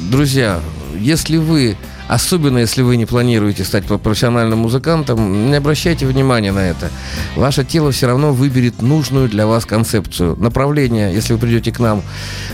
друзья, 0.09 0.59
если 0.99 1.37
вы 1.37 1.77
Особенно, 2.09 2.57
если 2.57 2.81
вы 2.81 2.97
не 2.97 3.05
планируете 3.05 3.63
стать 3.63 3.85
профессиональным 3.85 4.57
музыкантом, 4.59 5.51
не 5.51 5.55
обращайте 5.55 6.07
внимания 6.07 6.51
на 6.51 6.67
это. 6.67 6.89
Ваше 7.35 7.63
тело 7.63 7.91
все 7.91 8.07
равно 8.07 8.33
выберет 8.33 8.81
нужную 8.81 9.29
для 9.29 9.45
вас 9.45 9.65
концепцию. 9.67 10.35
Направление, 10.39 11.13
если 11.13 11.33
вы 11.33 11.39
придете 11.39 11.71
к 11.71 11.77
нам 11.77 12.01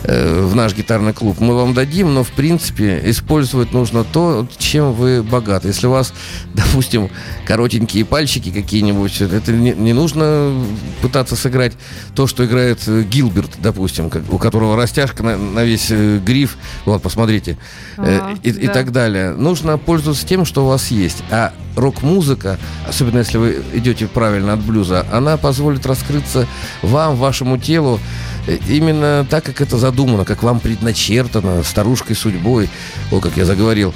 э, 0.04 0.42
в 0.46 0.54
наш 0.56 0.76
гитарный 0.76 1.14
клуб, 1.14 1.40
мы 1.40 1.56
вам 1.56 1.74
дадим, 1.74 2.14
но, 2.14 2.26
в 2.26 2.32
принципе, 2.32 3.02
использовать 3.06 3.72
нужно 3.72 4.04
то, 4.04 4.46
чем 4.58 4.92
вы 4.92 5.24
богаты. 5.24 5.70
Если 5.70 5.88
у 5.88 5.92
вас, 5.92 6.14
допустим, 6.54 7.10
коротенькие 7.46 8.04
пальчики 8.04 8.52
какие-нибудь, 8.52 9.22
это 9.22 9.54
не, 9.54 9.72
не 9.72 9.94
нужно 9.94 10.54
пытаться 11.02 11.38
сыграть 11.38 11.72
то, 12.14 12.28
что 12.28 12.46
играет 12.46 12.82
э, 12.88 13.04
Гилберт, 13.04 13.52
допустим, 13.60 14.10
как- 14.10 14.24
у 14.34 14.38
которого 14.38 14.76
растяжка 14.76 15.24
на, 15.24 15.38
на 15.38 15.64
весь 15.64 15.88
э, 15.92 16.18
гриф. 16.18 16.58
Вот, 16.84 17.02
посмотрите. 17.02 17.58
Э, 17.98 18.18
Ага, 18.22 18.40
и, 18.44 18.50
и 18.50 18.68
да. 18.68 18.74
так 18.74 18.92
далее. 18.92 19.34
Нужно 19.46 19.78
пользоваться 19.78 20.26
тем, 20.26 20.44
что 20.44 20.66
у 20.66 20.70
вас 20.70 20.90
есть. 20.90 21.24
А 21.30 21.54
рок-музыка, 21.76 22.58
особенно 22.90 23.20
если 23.20 23.38
вы 23.38 23.64
идете 23.76 24.08
правильно 24.08 24.54
от 24.54 24.60
блюза, 24.60 25.06
она 25.12 25.38
позволит 25.38 25.86
раскрыться 25.86 26.48
вам, 26.82 27.16
вашему 27.16 27.60
телу 27.60 28.00
э, 28.48 28.58
именно 28.68 29.24
так, 29.30 29.44
как 29.44 29.62
это 29.62 29.78
задумано, 29.78 30.26
как 30.26 30.42
вам 30.42 30.60
предначертано, 30.60 31.62
старушкой 31.62 32.16
судьбой, 32.16 32.72
о, 33.12 33.20
как 33.20 33.38
я 33.38 33.46
заговорил, 33.46 33.94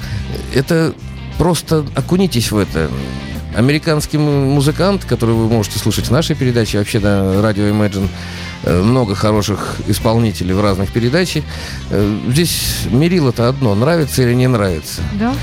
это 0.54 0.94
просто 1.36 1.84
окунитесь 1.96 2.52
в 2.52 2.56
это. 2.56 2.88
Американский 3.56 4.18
му- 4.18 4.54
музыкант, 4.54 5.04
который 5.04 5.34
вы 5.34 5.48
можете 5.48 5.80
слушать 5.80 6.06
в 6.06 6.12
нашей 6.12 6.36
передаче, 6.36 6.78
вообще 6.78 7.00
на 7.00 7.42
радио 7.42 7.64
Imagine, 7.64 8.06
много 8.64 9.14
хороших 9.14 9.76
исполнителей 9.88 10.54
в 10.54 10.60
разных 10.60 10.90
передачах. 10.92 11.44
Э, 11.90 12.18
Здесь 12.28 12.80
мерило-то 12.90 13.48
одно, 13.48 13.74
нравится 13.74 14.22
или 14.22 14.34
не 14.34 14.46
нравится. 14.48 15.00
Да? 15.14 15.34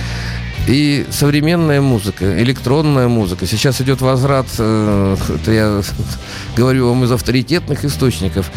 И 0.67 1.05
современная 1.11 1.79
музыка, 1.79 2.41
электронная 2.43 3.07
музыка. 3.07 3.45
Сейчас 3.47 3.79
идет 3.81 4.01
возврат, 4.01 4.47
э, 4.59 5.15
это 5.41 5.51
я 5.51 5.81
говорю 6.57 6.89
вам 6.89 7.03
из 7.05 7.11
авторитетных 7.11 7.85
источников. 7.85 8.51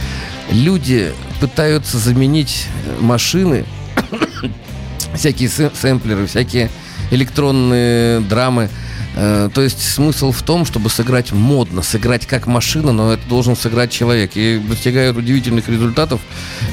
Люди 0.50 1.12
пытаются 1.40 1.98
заменить 1.98 2.66
машины, 3.00 3.64
всякие 5.14 5.48
сэ- 5.48 5.70
сэмплеры, 5.74 6.26
всякие 6.26 6.68
электронные 7.10 8.20
драмы. 8.20 8.68
Э, 9.16 9.48
То 9.52 9.62
есть 9.62 9.82
смысл 9.82 10.32
в 10.32 10.42
том, 10.42 10.64
чтобы 10.64 10.90
сыграть 10.90 11.32
модно, 11.32 11.82
сыграть 11.82 12.26
как 12.26 12.46
машина, 12.46 12.92
но 12.92 13.12
это 13.12 13.28
должен 13.28 13.56
сыграть 13.56 13.90
человек. 13.90 14.32
И 14.34 14.58
достигают 14.58 15.16
удивительных 15.16 15.68
результатов. 15.68 16.20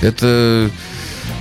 Это 0.02 0.70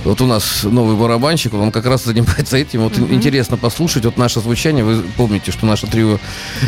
вот 0.03 0.21
у 0.21 0.25
нас 0.25 0.63
новый 0.63 0.95
барабанщик, 0.95 1.53
он 1.53 1.71
как 1.71 1.85
раз 1.85 2.05
занимается 2.05 2.57
этим. 2.57 2.81
Вот 2.81 2.97
интересно 2.97 3.57
послушать. 3.57 4.05
Вот 4.05 4.17
наше 4.17 4.39
звучание, 4.39 4.83
вы 4.83 5.01
помните, 5.15 5.51
что 5.51 5.65
наше 5.65 5.87
трио 5.87 6.19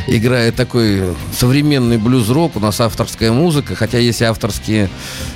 играет 0.07 0.55
такой 0.55 1.03
современный 1.37 1.97
блюз-рок, 1.97 2.55
у 2.55 2.59
нас 2.59 2.79
авторская 2.81 3.31
музыка, 3.31 3.75
хотя 3.75 3.97
есть 3.97 4.21
и 4.21 4.25
авторские 4.25 4.89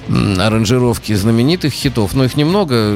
аранжировки 0.08 1.14
знаменитых 1.14 1.72
хитов, 1.72 2.14
но 2.14 2.26
их 2.26 2.36
немного, 2.36 2.94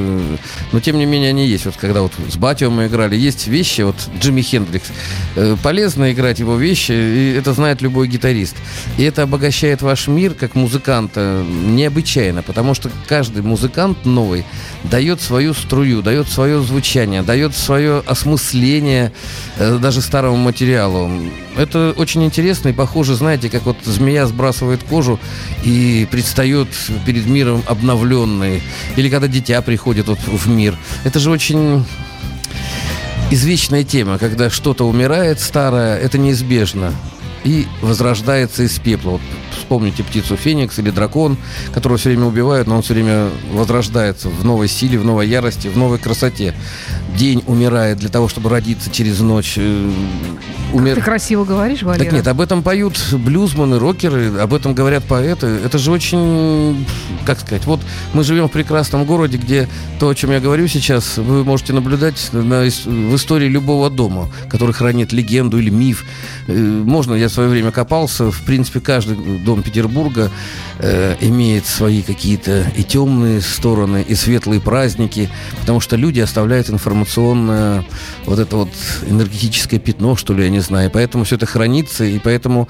но 0.72 0.80
тем 0.80 0.98
не 0.98 1.06
менее 1.06 1.30
они 1.30 1.46
есть. 1.46 1.66
Вот 1.66 1.76
когда 1.76 2.02
вот 2.02 2.12
с 2.28 2.36
Батио 2.36 2.70
мы 2.70 2.86
играли, 2.86 3.16
есть 3.16 3.46
вещи, 3.46 3.82
вот 3.82 3.96
Джимми 4.20 4.42
Хендрикс, 4.42 4.88
э, 5.36 5.56
полезно 5.62 6.12
играть 6.12 6.38
его 6.38 6.56
вещи, 6.56 6.92
и 6.92 7.34
это 7.38 7.52
знает 7.54 7.80
любой 7.80 8.08
гитарист. 8.08 8.56
И 8.98 9.02
это 9.02 9.22
обогащает 9.22 9.82
ваш 9.82 10.08
мир 10.08 10.34
как 10.34 10.54
музыканта 10.54 11.44
необычайно, 11.48 12.42
потому 12.42 12.74
что 12.74 12.90
каждый 13.06 13.42
музыкант 13.42 14.04
новый 14.04 14.44
дает 14.90 15.20
свою 15.20 15.54
струю, 15.54 16.02
дает 16.02 16.28
свое 16.28 16.60
звучание, 16.62 17.22
дает 17.22 17.54
свое 17.54 18.02
осмысление 18.06 19.12
э, 19.58 19.78
даже 19.80 20.00
старому 20.00 20.36
материалу. 20.36 21.10
Это 21.56 21.94
очень 21.96 22.24
интересно 22.24 22.68
и 22.68 22.72
похоже, 22.72 23.14
знаете, 23.14 23.50
как 23.50 23.64
вот 23.64 23.76
змея 23.84 24.26
сбрасывает 24.26 24.82
кожу 24.82 25.18
и 25.64 26.06
предстает 26.10 26.68
перед 27.06 27.26
миром 27.26 27.62
обновленной. 27.66 28.62
Или 28.96 29.08
когда 29.08 29.28
дитя 29.28 29.60
приходит 29.62 30.08
вот 30.08 30.18
в 30.26 30.48
мир. 30.48 30.76
Это 31.04 31.18
же 31.18 31.30
очень 31.30 31.84
извечная 33.30 33.84
тема, 33.84 34.18
когда 34.18 34.50
что-то 34.50 34.84
умирает 34.88 35.40
старое, 35.40 35.98
это 35.98 36.18
неизбежно. 36.18 36.92
И 37.48 37.66
возрождается 37.80 38.62
из 38.64 38.78
пепла. 38.78 39.12
Вот 39.12 39.20
вспомните 39.56 40.02
птицу 40.02 40.36
Феникс 40.36 40.78
или 40.78 40.90
дракон, 40.90 41.38
которого 41.72 41.96
все 41.96 42.10
время 42.10 42.26
убивают, 42.26 42.68
но 42.68 42.76
он 42.76 42.82
все 42.82 42.92
время 42.92 43.30
возрождается 43.52 44.28
в 44.28 44.44
новой 44.44 44.68
силе, 44.68 44.98
в 44.98 45.04
новой 45.06 45.26
ярости, 45.28 45.68
в 45.68 45.76
новой 45.78 45.96
красоте. 45.98 46.54
День 47.16 47.42
умирает 47.46 47.98
для 47.98 48.10
того, 48.10 48.28
чтобы 48.28 48.50
родиться 48.50 48.90
через 48.90 49.20
ночь. 49.20 49.54
э, 49.56 49.90
умер- 50.74 50.96
Ты 50.96 51.00
красиво 51.00 51.44
говоришь, 51.46 51.82
Валера. 51.82 52.04
так 52.04 52.12
нет, 52.12 52.28
об 52.28 52.40
этом 52.42 52.62
поют 52.62 52.98
блюзманы, 53.12 53.78
рокеры, 53.78 54.38
об 54.38 54.52
этом 54.52 54.74
говорят 54.74 55.04
поэты. 55.04 55.46
Это 55.46 55.78
же 55.78 55.90
очень, 55.90 56.84
как 57.24 57.40
сказать, 57.40 57.64
вот 57.64 57.80
мы 58.12 58.24
живем 58.24 58.48
в 58.48 58.52
прекрасном 58.52 59.06
городе, 59.06 59.38
где 59.38 59.68
то, 59.98 60.10
о 60.10 60.14
чем 60.14 60.32
я 60.32 60.40
говорю 60.40 60.68
сейчас, 60.68 61.16
вы 61.16 61.44
можете 61.44 61.72
наблюдать 61.72 62.28
на 62.32 62.60
в 62.68 63.14
истории 63.16 63.48
любого 63.48 63.88
дома, 63.88 64.28
который 64.50 64.72
хранит 64.74 65.12
легенду 65.14 65.58
или 65.58 65.70
миф. 65.70 66.04
Э, 66.46 66.52
Можно, 66.84 67.14
я 67.14 67.28
свое 67.38 67.50
время 67.50 67.70
копался, 67.70 68.32
в 68.32 68.40
принципе, 68.42 68.80
каждый 68.80 69.38
дом 69.38 69.62
Петербурга 69.62 70.28
э, 70.80 71.14
имеет 71.20 71.66
свои 71.66 72.02
какие-то 72.02 72.68
и 72.76 72.82
темные 72.82 73.40
стороны, 73.40 74.04
и 74.08 74.16
светлые 74.16 74.60
праздники, 74.60 75.30
потому 75.60 75.78
что 75.78 75.94
люди 75.94 76.18
оставляют 76.18 76.68
информационное 76.68 77.84
вот 78.26 78.40
это 78.40 78.56
вот 78.56 78.70
энергетическое 79.08 79.78
пятно, 79.78 80.16
что 80.16 80.34
ли, 80.34 80.42
я 80.42 80.50
не 80.50 80.58
знаю. 80.58 80.90
Поэтому 80.90 81.22
все 81.22 81.36
это 81.36 81.46
хранится, 81.46 82.04
и 82.04 82.18
поэтому 82.18 82.68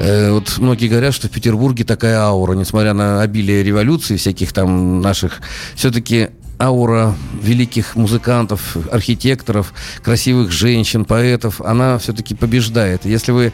э, 0.00 0.32
вот 0.32 0.58
многие 0.58 0.88
говорят, 0.88 1.14
что 1.14 1.28
в 1.28 1.30
Петербурге 1.30 1.84
такая 1.84 2.18
аура, 2.18 2.54
несмотря 2.54 2.94
на 2.94 3.22
обилие 3.22 3.62
революций 3.62 4.16
всяких 4.16 4.52
там 4.52 5.00
наших, 5.00 5.42
все-таки 5.76 6.30
аура 6.60 7.14
великих 7.40 7.96
музыкантов, 7.96 8.76
архитекторов, 8.90 9.72
красивых 10.02 10.50
женщин, 10.50 11.04
поэтов, 11.04 11.60
она 11.60 11.98
все-таки 11.98 12.34
побеждает. 12.34 13.04
Если 13.04 13.32
вы 13.32 13.52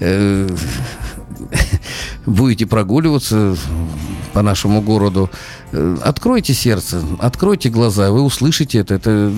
э, 0.00 0.48
будете 2.26 2.66
прогуливаться 2.66 3.56
по 4.32 4.42
нашему 4.42 4.80
городу, 4.80 5.30
э, 5.72 5.96
откройте 6.02 6.54
сердце, 6.54 7.02
откройте 7.18 7.68
глаза, 7.68 8.10
вы 8.10 8.22
услышите 8.22 8.78
это. 8.78 8.94
Это 8.94 9.32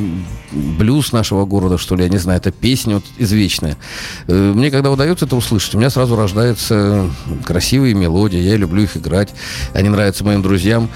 блюз 0.52 1.12
нашего 1.12 1.44
города, 1.44 1.78
что 1.78 1.96
ли, 1.96 2.04
я 2.04 2.08
не 2.08 2.18
знаю, 2.18 2.38
это 2.38 2.50
песня 2.50 2.96
вот 2.96 3.04
извечная. 3.18 3.76
Э, 4.26 4.52
Мне 4.54 4.70
когда 4.70 4.90
удается 4.90 5.26
это 5.26 5.36
услышать, 5.36 5.74
у 5.74 5.78
меня 5.78 5.90
сразу 5.90 6.16
рождаются 6.16 7.10
красивые 7.44 7.94
мелодии, 7.94 8.38
я 8.38 8.56
люблю 8.56 8.82
их 8.82 8.96
играть, 8.96 9.30
они 9.74 9.88
нравятся 9.88 10.24
моим 10.24 10.42
друзьям. 10.42 10.88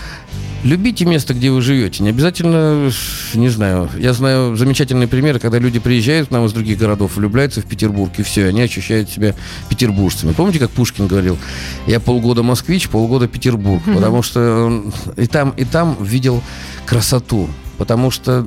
Любите 0.67 1.05
место, 1.05 1.33
где 1.33 1.53
вы 1.53 1.63
живете. 1.63 2.03
Не 2.03 2.09
обязательно, 2.09 2.91
не 3.35 3.49
знаю, 3.49 3.89
я 3.99 4.13
знаю 4.13 4.57
замечательные 4.57 5.07
примеры, 5.07 5.39
когда 5.39 5.61
люди 5.61 5.79
приезжают 5.79 6.27
к 6.27 6.33
нам 6.33 6.45
из 6.45 6.53
других 6.53 6.77
городов, 6.77 7.17
влюбляются 7.17 7.61
в 7.61 7.67
Петербург, 7.67 8.13
и 8.19 8.25
все, 8.25 8.47
они 8.47 8.63
ощущают 8.63 9.09
себя 9.09 9.37
петербуржцами. 9.69 10.33
Помните, 10.33 10.59
как 10.59 10.71
Пушкин 10.71 11.07
говорил, 11.07 11.39
я 11.87 12.01
полгода 12.01 12.43
москвич, 12.43 12.89
полгода 12.89 13.29
Петербург, 13.29 13.81
потому 13.85 14.23
что 14.23 14.83
и 15.17 15.29
там, 15.29 15.51
и 15.51 15.65
там 15.65 15.97
видел 16.01 16.43
красоту, 16.85 17.49
потому 17.79 18.11
что 18.11 18.45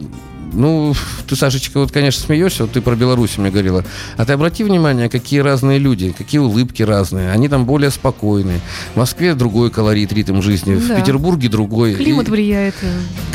ну, 0.53 0.93
ты, 1.27 1.35
Сашечка, 1.35 1.79
вот, 1.79 1.91
конечно, 1.91 2.21
смеешься, 2.23 2.63
вот 2.63 2.71
ты 2.71 2.81
про 2.81 2.95
Беларусь 2.95 3.37
мне 3.37 3.49
говорила. 3.51 3.83
А 4.17 4.25
ты 4.25 4.33
обрати 4.33 4.63
внимание, 4.63 5.09
какие 5.09 5.39
разные 5.39 5.79
люди, 5.79 6.13
какие 6.17 6.39
улыбки 6.39 6.83
разные. 6.83 7.31
Они 7.31 7.47
там 7.49 7.65
более 7.65 7.91
спокойные. 7.91 8.59
В 8.93 8.97
Москве 8.97 9.35
другой 9.35 9.69
колорит, 9.71 10.11
ритм 10.13 10.41
жизни, 10.41 10.75
в 10.75 10.87
Да. 10.87 10.99
Петербурге 10.99 11.49
другой. 11.49 11.95
Климат 11.95 12.27
И- 12.27 12.31
влияет. 12.31 12.75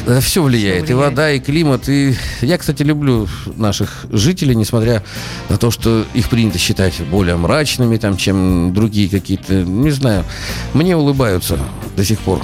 э, 0.07 0.21
все 0.21 0.43
влияет. 0.43 0.85
Всё 0.85 0.93
И 0.93 0.95
влияет. 0.97 1.11
вода, 1.13 1.31
и 1.33 1.39
климат. 1.41 1.89
И 1.89 2.15
я, 2.41 2.59
кстати, 2.59 2.83
люблю 2.83 3.29
наших 3.57 4.07
жителей, 4.11 4.55
несмотря 4.55 5.03
на 5.49 5.57
то, 5.57 5.71
что 5.71 6.05
их 6.15 6.29
принято 6.29 6.59
считать 6.59 7.01
более 7.11 7.37
мрачными, 7.37 7.97
там, 7.97 8.17
чем 8.17 8.73
другие 8.75 9.09
какие-то. 9.09 9.63
Не 9.65 9.91
знаю. 9.91 10.25
Мне 10.73 10.97
улыбаются 10.97 11.59
до 11.97 12.05
сих 12.05 12.19
пор. 12.21 12.41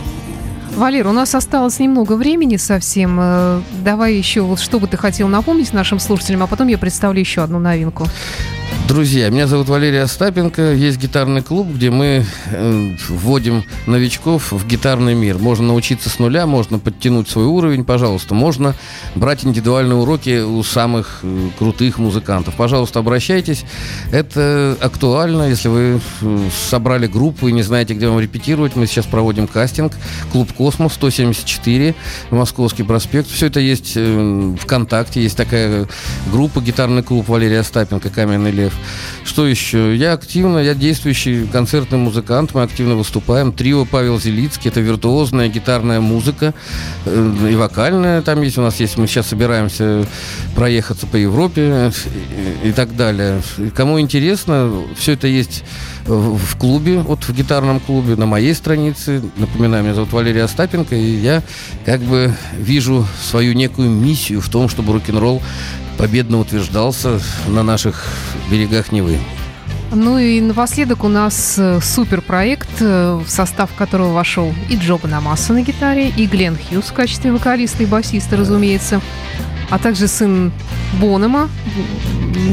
Валер, 0.76 1.06
у 1.08 1.12
нас 1.12 1.34
осталось 1.34 1.78
немного 1.78 2.14
времени 2.14 2.56
совсем. 2.56 3.18
Э, 3.20 3.60
Давай 3.84 4.14
еще 4.14 4.42
вот 4.42 4.60
что 4.60 4.78
бы 4.78 4.86
ты 4.86 4.96
хотел 4.96 5.28
напомнить 5.28 5.72
нашим 5.72 5.98
слушателям, 5.98 6.42
а 6.42 6.46
потом 6.46 6.68
я 6.68 6.78
представлю 6.78 7.20
еще 7.20 7.42
одну 7.42 7.58
новинку. 7.58 8.06
Друзья, 8.90 9.30
меня 9.30 9.46
зовут 9.46 9.68
Валерий 9.68 10.02
Остапенко. 10.02 10.72
Есть 10.72 10.98
гитарный 10.98 11.42
клуб, 11.42 11.68
где 11.68 11.90
мы 11.90 12.26
э, 12.46 12.96
вводим 13.08 13.62
новичков 13.86 14.50
в 14.50 14.66
гитарный 14.66 15.14
мир. 15.14 15.38
Можно 15.38 15.68
научиться 15.68 16.10
с 16.10 16.18
нуля, 16.18 16.44
можно 16.44 16.80
подтянуть 16.80 17.28
свой 17.28 17.44
уровень, 17.44 17.84
пожалуйста. 17.84 18.34
Можно 18.34 18.74
брать 19.14 19.44
индивидуальные 19.44 19.94
уроки 19.94 20.40
у 20.40 20.60
самых 20.64 21.20
э, 21.22 21.50
крутых 21.56 21.98
музыкантов. 21.98 22.56
Пожалуйста, 22.56 22.98
обращайтесь. 22.98 23.64
Это 24.10 24.76
актуально, 24.80 25.44
если 25.44 25.68
вы 25.68 26.00
э, 26.22 26.48
собрали 26.68 27.06
группу 27.06 27.46
и 27.46 27.52
не 27.52 27.62
знаете, 27.62 27.94
где 27.94 28.08
вам 28.08 28.18
репетировать. 28.18 28.74
Мы 28.74 28.88
сейчас 28.88 29.06
проводим 29.06 29.46
кастинг. 29.46 29.92
Клуб 30.32 30.52
«Космос» 30.52 30.94
174, 30.94 31.94
Московский 32.30 32.82
проспект. 32.82 33.30
Все 33.30 33.46
это 33.46 33.60
есть 33.60 33.96
ВКонтакте. 34.62 35.22
Есть 35.22 35.36
такая 35.36 35.86
группа 36.32 36.60
«Гитарный 36.60 37.04
клуб» 37.04 37.28
Валерия 37.28 37.60
Остапенко 37.60 38.10
«Каменный 38.10 38.50
лев». 38.50 38.79
Что 39.24 39.46
еще? 39.46 39.94
Я 39.96 40.12
активно, 40.12 40.58
я 40.58 40.74
действующий 40.74 41.46
концертный 41.46 41.98
музыкант, 41.98 42.54
мы 42.54 42.62
активно 42.62 42.96
выступаем. 42.96 43.52
Трио 43.52 43.84
Павел 43.84 44.18
Зелицкий, 44.18 44.70
это 44.70 44.80
виртуозная 44.80 45.48
гитарная 45.48 46.00
музыка 46.00 46.54
э, 47.04 47.48
и 47.50 47.54
вокальная 47.54 48.22
там 48.22 48.42
есть. 48.42 48.58
У 48.58 48.62
нас 48.62 48.80
есть, 48.80 48.96
мы 48.96 49.06
сейчас 49.06 49.28
собираемся 49.28 50.06
проехаться 50.54 51.06
по 51.06 51.16
Европе 51.16 51.62
э, 51.62 51.90
и, 52.64 52.68
и 52.68 52.72
так 52.72 52.96
далее. 52.96 53.42
Кому 53.74 54.00
интересно, 54.00 54.72
все 54.96 55.12
это 55.12 55.26
есть 55.26 55.64
в, 56.06 56.56
клубе, 56.56 56.98
вот 57.00 57.24
в 57.24 57.32
гитарном 57.34 57.80
клубе, 57.80 58.16
на 58.16 58.26
моей 58.26 58.54
странице. 58.54 59.22
Напоминаю, 59.36 59.84
меня 59.84 59.94
зовут 59.94 60.12
Валерий 60.12 60.42
Остапенко, 60.42 60.94
и 60.96 61.16
я 61.16 61.42
как 61.84 62.00
бы 62.00 62.34
вижу 62.56 63.06
свою 63.22 63.52
некую 63.54 63.90
миссию 63.90 64.40
в 64.40 64.48
том, 64.48 64.68
чтобы 64.68 64.92
рок-н-ролл 64.92 65.42
победно 65.98 66.38
утверждался 66.38 67.20
на 67.48 67.62
наших 67.62 68.06
берегах 68.50 68.92
Невы. 68.92 69.18
Ну 69.92 70.18
и 70.18 70.40
напоследок 70.40 71.02
у 71.02 71.08
нас 71.08 71.56
э, 71.58 71.80
суперпроект, 71.82 72.68
э, 72.80 73.20
в 73.26 73.28
состав 73.28 73.70
которого 73.74 74.12
вошел 74.12 74.54
и 74.68 74.76
Джо 74.76 74.96
Бонамасса 74.96 75.52
на 75.52 75.62
гитаре, 75.62 76.10
и 76.10 76.26
Глен 76.26 76.56
Хьюз 76.56 76.86
в 76.86 76.92
качестве 76.92 77.32
вокалиста 77.32 77.82
и 77.82 77.86
басиста, 77.86 78.36
разумеется, 78.36 79.00
а 79.68 79.78
также 79.78 80.06
сын 80.06 80.52
Бонома. 81.00 81.48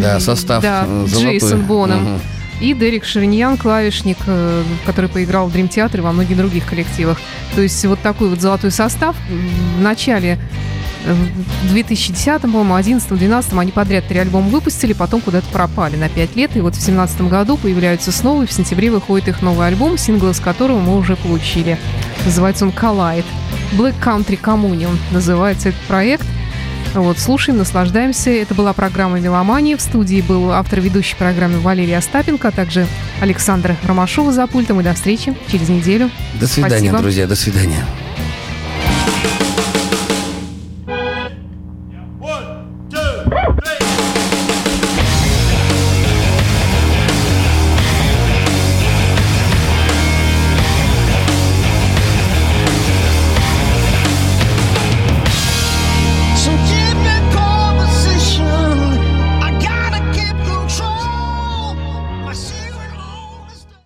Да, 0.02 0.20
состав 0.20 0.64
Да, 0.64 0.86
э, 0.88 1.06
золотой. 1.08 1.38
Джейсон 1.38 1.62
Боном. 1.62 2.04
Мгм. 2.04 2.22
И 2.60 2.74
Дерек 2.74 3.06
Шириньян, 3.06 3.58
клавишник, 3.58 4.18
э, 4.26 4.64
который 4.86 5.10
поиграл 5.10 5.48
в 5.48 5.54
Дрим 5.54 5.68
Театре 5.68 6.02
и 6.02 6.04
во 6.04 6.12
многих 6.12 6.38
других 6.38 6.66
коллективах. 6.66 7.20
То 7.56 7.62
есть 7.62 7.86
вот 7.86 8.00
такой 8.02 8.30
вот 8.30 8.42
золотой 8.42 8.72
состав. 8.72 9.16
В 9.78 9.82
начале 9.82 10.40
э, 11.06 11.14
в 11.64 11.72
2010, 11.72 12.42
по-моему, 12.42 12.74
11 12.74 13.08
12 13.08 13.54
они 13.54 13.72
подряд 13.72 14.08
три 14.08 14.18
альбома 14.18 14.50
выпустили, 14.50 14.94
потом 14.94 15.22
куда-то 15.22 15.48
пропали 15.52 15.98
на 15.98 16.10
5 16.10 16.36
лет. 16.36 16.56
И 16.56 16.62
вот 16.62 16.74
в 16.74 16.78
2017 16.78 17.22
году 17.22 17.58
появляются 17.58 18.12
снова, 18.12 18.44
и 18.44 18.48
в 18.48 18.52
сентябре 18.52 18.90
выходит 18.90 19.28
их 19.28 19.44
новый 19.44 19.68
альбом, 19.68 19.98
сингл 19.98 20.30
из 20.30 20.40
которого 20.40 20.80
мы 20.80 20.98
уже 20.98 21.16
получили. 21.16 21.78
Называется 22.26 22.66
он 22.66 22.72
«Collide». 22.72 23.26
Black 23.74 23.96
Country 24.04 24.40
Communion 24.42 24.98
называется 25.12 25.70
этот 25.70 25.82
проект. 25.82 26.26
Вот, 26.94 27.20
слушаем, 27.20 27.58
наслаждаемся. 27.58 28.30
Это 28.30 28.54
была 28.54 28.74
программа 28.74 29.20
«Меломания». 29.20 29.78
В 29.78 29.82
студии 29.82 30.22
был 30.22 30.52
автор 30.52 30.80
ведущей 30.80 31.16
программы 31.16 31.60
Валерий 31.60 31.96
Остапенко, 31.96 32.48
а 32.48 32.52
также 32.52 32.88
Александра 33.22 33.76
Ромашова 33.84 34.32
за 34.32 34.48
пультом. 34.48 34.80
И 34.82 34.84
до 34.84 34.94
встречи 34.94 35.36
через 35.52 35.70
неделю. 35.70 36.10
До 36.40 36.48
свидания, 36.48 36.90
Спасибо. 36.90 37.00
друзья, 37.00 37.28
до 37.28 37.36
свидания. 37.36 37.86